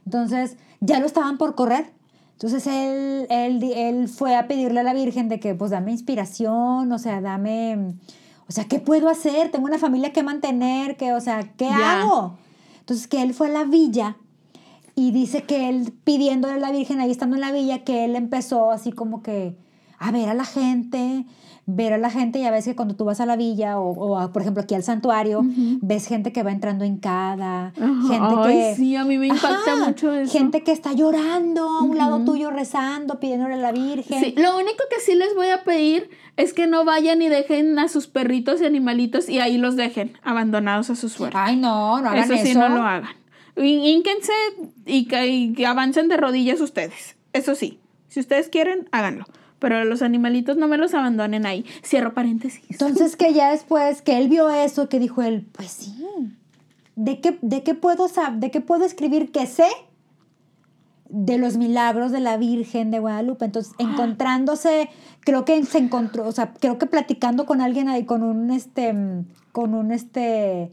[0.06, 1.92] Entonces, ya lo estaban por correr.
[2.34, 6.92] Entonces, él, él, él fue a pedirle a la Virgen de que, pues, dame inspiración,
[6.92, 7.96] o sea, dame...
[8.50, 9.52] O sea, ¿qué puedo hacer?
[9.52, 12.38] Tengo una familia que mantener, que, o sea, ¿qué hago?
[12.80, 14.18] Entonces, que él fue a la villa
[14.96, 18.16] y dice que él pidiéndole a la Virgen, ahí estando en la villa, que él
[18.16, 19.58] empezó así como que
[20.00, 21.26] a ver a la gente,
[21.70, 24.18] ver a la gente, ya ves que cuando tú vas a la villa o, o
[24.18, 28.08] a, por ejemplo aquí al santuario, ves gente que va entrando hincada, Ajá.
[28.08, 28.76] gente Ay, que...
[28.78, 30.32] sí, a mí me impacta Ajá, mucho eso.
[30.32, 34.24] Gente que está llorando a un lado tuyo rezando, pidiéndole a la Virgen.
[34.24, 37.78] Sí, lo único que sí les voy a pedir es que no vayan y dejen
[37.80, 41.38] a sus perritos y animalitos y ahí los dejen abandonados a su suerte.
[41.38, 42.46] Ay, no, no hagan eso eso.
[42.46, 43.12] sí, no lo hagan.
[43.58, 44.32] Hínquense
[44.86, 47.18] y que, y que avancen de rodillas ustedes.
[47.34, 49.26] Eso sí, si ustedes quieren, háganlo.
[49.60, 51.66] Pero los animalitos no me los abandonen ahí.
[51.84, 52.62] Cierro paréntesis.
[52.70, 55.96] Entonces que ya después que él vio eso, que dijo él, pues sí,
[56.96, 59.68] ¿de qué, de qué puedo sab- de qué puedo escribir que sé?
[61.10, 63.46] De los milagros de la Virgen de Guadalupe.
[63.46, 64.90] Entonces, encontrándose,
[65.22, 68.94] creo que se encontró, o sea, creo que platicando con alguien ahí, con un este,
[69.54, 70.72] con un este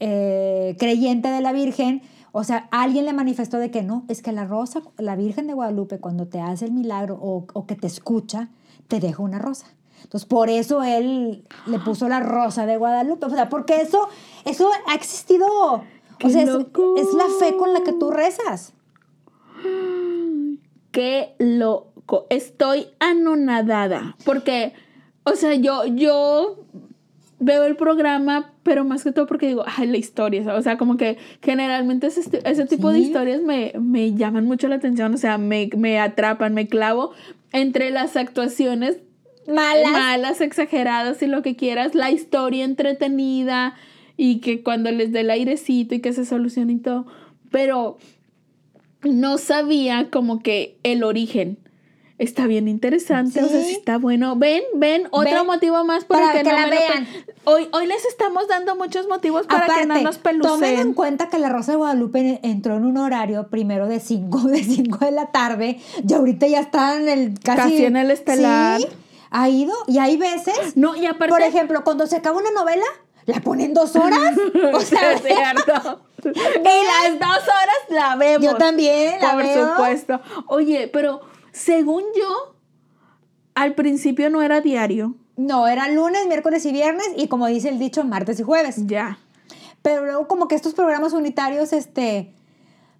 [0.00, 2.00] eh, creyente de la Virgen,
[2.38, 5.54] o sea, alguien le manifestó de que no, es que la rosa, la Virgen de
[5.54, 8.50] Guadalupe, cuando te hace el milagro o, o que te escucha,
[8.88, 9.68] te deja una rosa.
[10.02, 13.24] Entonces, por eso él le puso la rosa de Guadalupe.
[13.24, 14.10] O sea, porque eso,
[14.44, 15.46] eso ha existido.
[15.46, 15.82] O
[16.18, 18.74] ¡Qué sea, es, es la fe con la que tú rezas.
[20.90, 22.26] Qué loco.
[22.28, 24.14] Estoy anonadada.
[24.26, 24.74] Porque,
[25.24, 26.58] o sea, yo, yo
[27.38, 30.54] veo el programa, pero más que todo porque digo, ay, la historia.
[30.54, 35.14] O sea, como que generalmente ese, tipo de historias me, me llaman mucho la atención.
[35.14, 37.12] O sea, me, me atrapan, me clavo
[37.52, 38.98] entre las actuaciones
[39.46, 39.92] Malas.
[39.92, 43.74] malas, exageradas y lo que quieras, la historia entretenida
[44.16, 47.06] y que cuando les dé el airecito y que se solucione y todo.
[47.50, 47.98] Pero
[49.02, 51.58] no sabía como que el origen.
[52.18, 53.66] Está bien interesante, o sea, Sí.
[53.66, 54.36] sí está bueno.
[54.36, 57.06] Ven, ven, otro Ven, motivo más para, que, que no la vean.
[57.44, 60.40] Hoy, hoy les estamos dando muchos motivos para que no Aparte, nos tomen en
[60.74, 60.94] pelucen.
[60.94, 65.04] cuenta que la Rosa de Guadalupe entró en un horario primero de 5 de, cinco
[65.04, 68.80] de la tarde y ahorita ya está en el casi, Casi en el estelar.
[68.80, 68.88] Sí,
[69.30, 71.28] ha ido y hay veces, No, y aparte...
[71.28, 72.84] por ejemplo, cuando se acaba una novela,
[73.26, 74.34] la ponen dos horas.
[74.72, 76.00] O sea, es cierto.
[76.24, 78.42] y las dos horas la vemos.
[78.44, 79.68] yo también la Por veo.
[79.68, 80.20] supuesto.
[80.46, 81.20] Oye, pero
[81.56, 82.54] según yo,
[83.54, 85.14] al principio no era diario.
[85.36, 88.86] No, era lunes, miércoles y viernes y como dice el dicho, martes y jueves.
[88.86, 89.18] Ya.
[89.80, 92.34] Pero luego como que estos programas unitarios, este,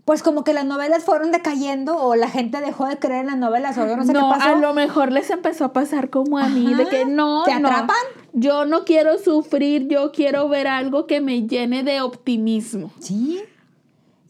[0.07, 3.37] pues como que las novelas fueron decayendo o la gente dejó de creer en las
[3.37, 4.49] novelas o yo no sé qué pasó.
[4.49, 7.69] a lo mejor les empezó a pasar como a mí, de que no, ¿Te no,
[7.69, 7.97] atrapan?
[8.33, 12.91] yo no quiero sufrir, yo quiero ver algo que me llene de optimismo.
[13.01, 13.43] Sí.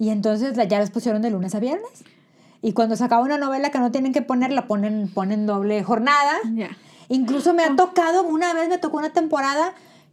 [0.01, 2.05] Y entonces ya las pusieron de lunes a viernes.
[2.63, 5.83] Y cuando se acaba una novela que no tienen que poner, la ponen, ponen doble
[5.85, 6.35] jornada.
[6.55, 6.71] Ya.
[7.09, 9.73] Incluso me ha tocado, una vez me tocó una temporada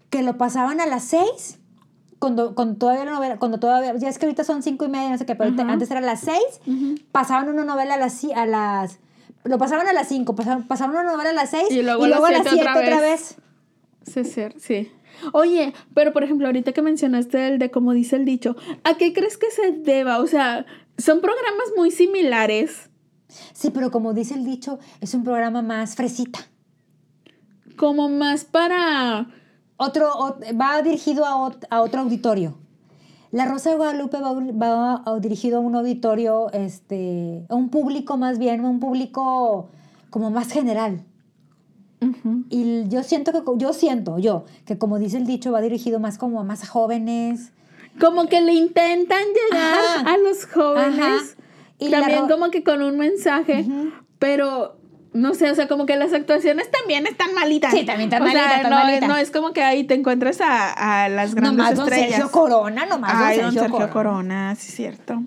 [0.10, 1.58] que lo pasaban a las seis,
[2.20, 5.10] cuando, cuando todavía la novela, cuando todavía, ya es que ahorita son cinco y media,
[5.10, 5.74] no sé qué, pero ahorita- Ajá.
[5.74, 6.62] antes era a las seis,
[7.12, 9.00] pasaban una novela a las, a las,
[9.44, 12.08] lo pasaban a las cinco, pasaban, pasaban una novela a las seis Y luego a
[12.32, 13.36] las siete otra otra vez.
[14.06, 14.24] vez.
[14.26, 14.92] Sí, sí, sí.
[15.32, 19.14] Oye, pero por ejemplo, ahorita que mencionaste el de como dice el dicho, ¿a qué
[19.14, 20.20] crees que se deba?
[20.20, 20.66] O sea,
[20.98, 22.90] son programas muy similares,
[23.54, 26.40] Sí, pero como dice el dicho, es un programa más fresita.
[27.78, 29.28] como más para...
[29.78, 32.56] Otro, ot- va dirigido a, ot- a otro auditorio.
[33.32, 38.18] La Rosa de Guadalupe va, va a- dirigido a un auditorio, este, a un público
[38.18, 39.70] más bien, a un público
[40.12, 41.04] como más general.
[42.52, 46.20] Y yo siento que, yo siento, yo, que como dice el dicho, va dirigido más
[46.20, 47.52] como a más jóvenes.
[48.00, 50.14] Como que le intentan llegar Ajá.
[50.14, 51.00] a los jóvenes.
[51.00, 51.20] Ajá.
[51.80, 53.66] Y también como que con un mensaje,
[54.20, 54.78] pero
[55.14, 57.72] no sé, o sea, como que las actuaciones también están malitas.
[57.72, 59.10] Sí, también están O sea, malitas, están no, malitas.
[59.10, 62.10] no es como que ahí te encuentres a, a las grandes nomás don estrellas.
[62.16, 63.94] Sergio Corona, nomás Ay, don don Sergio, Corona.
[63.94, 65.22] Corona, sí cierto.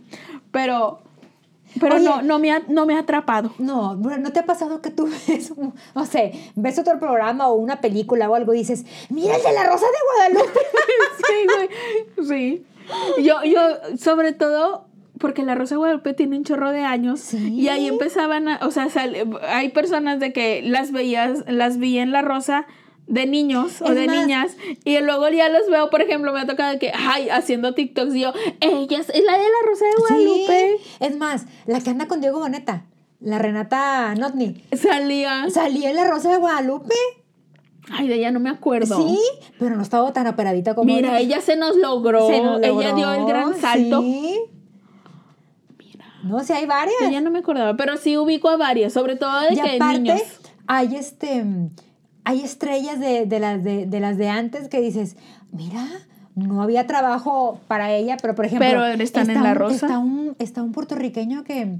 [0.50, 1.02] Pero,
[1.80, 2.04] pero Oye.
[2.04, 3.52] no, no me ha, no me ha atrapado.
[3.58, 5.52] No, ¿no te ha pasado que tú ves,
[5.94, 9.52] no sé, ves otro programa o una película o algo y dices, mira el de
[9.52, 10.60] la Rosa de Guadalupe?
[11.26, 12.28] sí, güey.
[12.28, 12.66] Sí.
[13.22, 13.60] Yo, yo,
[13.98, 14.86] sobre todo,
[15.18, 17.20] porque la Rosa de Guadalupe tiene un chorro de años.
[17.20, 17.54] Sí.
[17.54, 19.16] Y ahí empezaban a, o sea, sal-
[19.48, 22.66] hay personas de que las veías, las vi en la Rosa
[23.06, 26.40] de niños o Es de más- niñas y luego ya los veo, por ejemplo, me
[26.40, 29.92] ha tocado que, ay, haciendo TikToks y yo, ella es la de la Rosa de
[29.98, 30.76] Guadalupe.
[30.80, 30.96] Sí.
[31.00, 32.84] Es más, la que anda con Diego Boneta,
[33.20, 35.48] la Renata Notni, Salía.
[35.50, 36.94] salía en la Rosa de Guadalupe.
[37.88, 38.96] Ay, de ella no me acuerdo.
[38.96, 39.20] Sí,
[39.60, 42.26] pero no estaba tan operadita como Mira, ella se nos logró.
[42.26, 44.02] Se nos Ella dio el logró, gran salto.
[44.02, 44.36] Sí.
[46.24, 46.96] No, sí hay varias.
[47.02, 50.00] Ella no me acordaba, pero sí ubico a varias, sobre todo de y que aparte,
[50.00, 50.22] niños.
[50.66, 51.44] hay este
[52.28, 55.16] hay estrellas de, de las de, de las de antes que dices,
[55.52, 55.86] mira,
[56.34, 59.74] no había trabajo para ella, pero por ejemplo, Pero están en está La un- Rosa.
[59.86, 61.78] Está un, está un puertorriqueño que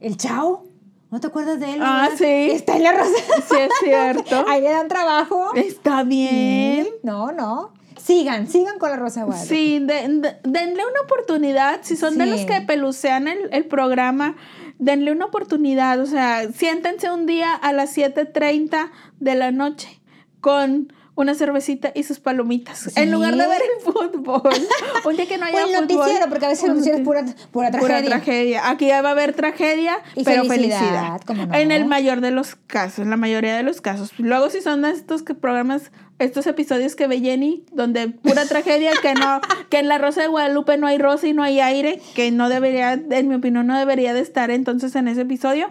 [0.00, 0.64] el Chao,
[1.10, 1.80] ¿no te acuerdas de él?
[1.82, 2.24] Ah, sí.
[2.24, 3.10] Está en la Rosa.
[3.48, 4.44] Sí, es cierto.
[4.48, 5.54] Ahí le dan trabajo.
[5.56, 6.84] Está bien.
[6.84, 7.72] Sí, No, no.
[8.00, 9.54] Sigan, sigan con la Rosa Guadalupe.
[9.54, 11.80] Sí, de- de- denle una oportunidad.
[11.82, 14.36] Si son de los que pelucean el, el programa,
[14.80, 16.00] denle una oportunidad.
[16.00, 20.00] O sea, siéntense un día a las 7.30 de la noche
[20.40, 22.78] con una cervecita y sus palomitas.
[22.78, 22.90] Sí.
[22.96, 24.42] En lugar de ver el fútbol.
[25.04, 25.96] Un día que no O haya el fútbol.
[25.98, 27.96] noticiero, porque a veces el noticiero es pura, pura tragedia.
[27.98, 28.68] Pura tragedia.
[28.70, 31.20] Aquí ya va a haber tragedia, Y pero felicidad, felicidad.
[31.26, 31.54] ¿cómo no?
[31.54, 34.12] En el mayor de los casos, en la mayoría de los casos.
[34.18, 39.14] Luego si son estos que programas, estos episodios que ve Jenny, donde pura tragedia, que
[39.14, 42.30] no, que en la Rosa de Guadalupe no hay rosa y no hay aire, que
[42.30, 45.68] no debería, en mi opinión, no debería de estar entonces en ese episodio.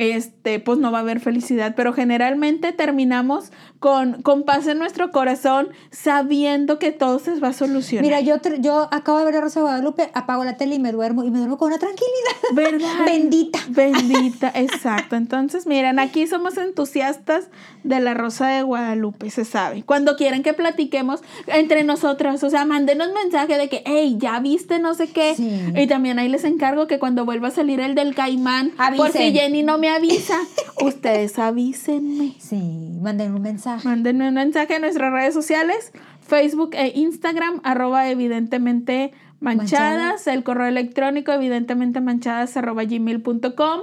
[0.00, 5.10] Este, pues no va a haber felicidad, pero generalmente terminamos con, con paz en nuestro
[5.10, 8.02] corazón, sabiendo que todo se va a solucionar.
[8.02, 11.22] Mira, yo, yo acabo de ver a Rosa Guadalupe, apago la tele y me duermo,
[11.22, 12.08] y me duermo con una tranquilidad.
[12.54, 13.04] ¿Verdad?
[13.04, 13.58] Bendita.
[13.68, 15.16] Bendita, exacto.
[15.16, 17.50] Entonces, miren, aquí somos entusiastas
[17.82, 19.82] de la Rosa de Guadalupe, se sabe.
[19.82, 24.78] Cuando quieren que platiquemos entre nosotras, o sea, mándenos mensaje de que, hey, ya viste
[24.78, 25.34] no sé qué.
[25.36, 25.72] Sí.
[25.76, 29.18] Y también ahí les encargo que cuando vuelva a salir el del caimán, por si
[29.18, 29.34] Avisen.
[29.34, 30.36] Jenny no me avisa,
[30.82, 32.34] ustedes avísenme.
[32.38, 33.86] Sí, manden un mensaje.
[33.86, 40.26] Mándenme un mensaje en nuestras redes sociales, Facebook e Instagram, arroba evidentemente manchadas, Manchadas.
[40.26, 43.80] el correo electrónico evidentemente manchadas arroba gmail.com,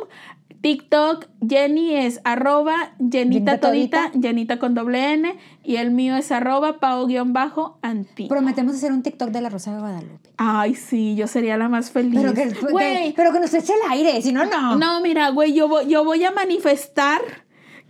[0.61, 4.11] TikTok, Jenny es arroba Jenita Todita.
[4.19, 8.27] Jenita con doble N, y el mío es arroba pao-anti.
[8.27, 10.29] Prometemos hacer un TikTok de la Rosa de Guadalupe.
[10.37, 12.19] Ay, sí, yo sería la más feliz.
[12.19, 14.75] Pero que, Güey, que- pero que nos eche el aire, si no, no.
[14.77, 17.21] no, mira, güey, yo voy, yo voy a manifestar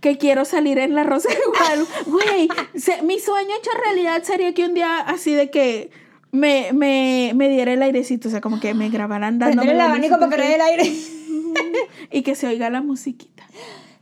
[0.00, 1.92] que quiero salir en la Rosa de Guadalupe.
[2.06, 5.90] Güey, se- mi sueño hecho realidad sería que un día así de que
[6.30, 10.18] me, me, me diera el airecito, o sea, como que me grabaran dando el abanico
[10.18, 10.92] para que el aire.
[12.12, 13.44] y que se oiga la musiquita.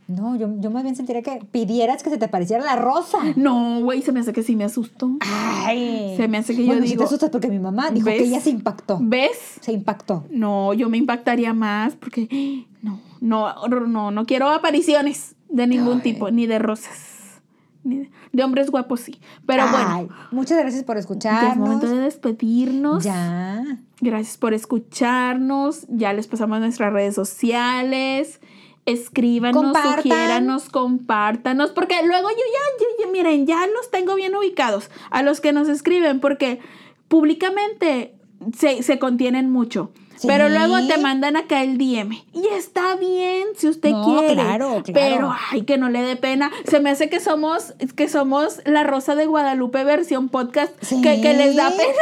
[0.07, 3.17] No, yo, yo más bien sentiría que pidieras que se te pareciera la rosa.
[3.35, 5.11] No, güey, se me hace que sí me asustó.
[5.19, 6.13] Ay.
[6.15, 8.17] Se me hace que yo bueno, si digo- te asustas porque mi mamá dijo ¿Ves?
[8.21, 8.99] que ella se impactó.
[9.01, 9.37] ¿Ves?
[9.59, 10.23] Se impactó.
[10.29, 13.53] No, yo me impactaría más porque no, no,
[13.85, 16.01] no, no quiero apariciones de ningún Ay.
[16.03, 17.41] tipo, ni de rosas.
[17.83, 19.19] Ni de, de hombres guapos sí.
[19.45, 21.57] Pero Ay, bueno, muchas gracias por ya es escucharnos.
[21.57, 23.03] momento de despedirnos.
[23.03, 23.79] Ya.
[23.99, 25.85] Gracias por escucharnos.
[25.89, 28.39] Ya les pasamos nuestras redes sociales.
[28.85, 29.95] Escríbanos, Compartan.
[29.97, 35.23] sugiéranos, compártanos, porque luego yo ya, ya, ya, miren, ya los tengo bien ubicados a
[35.23, 36.61] los que nos escriben, porque
[37.09, 38.15] públicamente
[38.57, 39.91] se, se contienen mucho.
[40.17, 40.27] Sí.
[40.27, 42.11] Pero luego te mandan acá el DM.
[42.33, 44.33] Y está bien si usted No, quiere.
[44.33, 44.83] claro, claro.
[44.93, 46.51] Pero ay, que no le dé pena.
[46.67, 50.73] Se me hace que somos, que somos la Rosa de Guadalupe versión podcast.
[50.81, 51.01] Sí.
[51.01, 51.93] Que, que les da pena.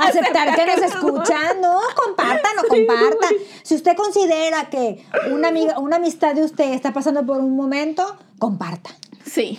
[0.00, 3.34] Aceptar que nos escuchan, no, compartan o compartan.
[3.62, 8.16] Si usted considera que una amiga, una amistad de usted está pasando por un momento,
[8.38, 8.90] comparta.
[9.24, 9.58] Sí.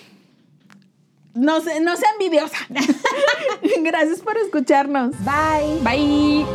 [1.33, 2.57] No, se- no sea envidiosa.
[3.83, 5.11] Gracias por escucharnos.
[5.23, 5.79] Bye.
[5.83, 6.45] Bye.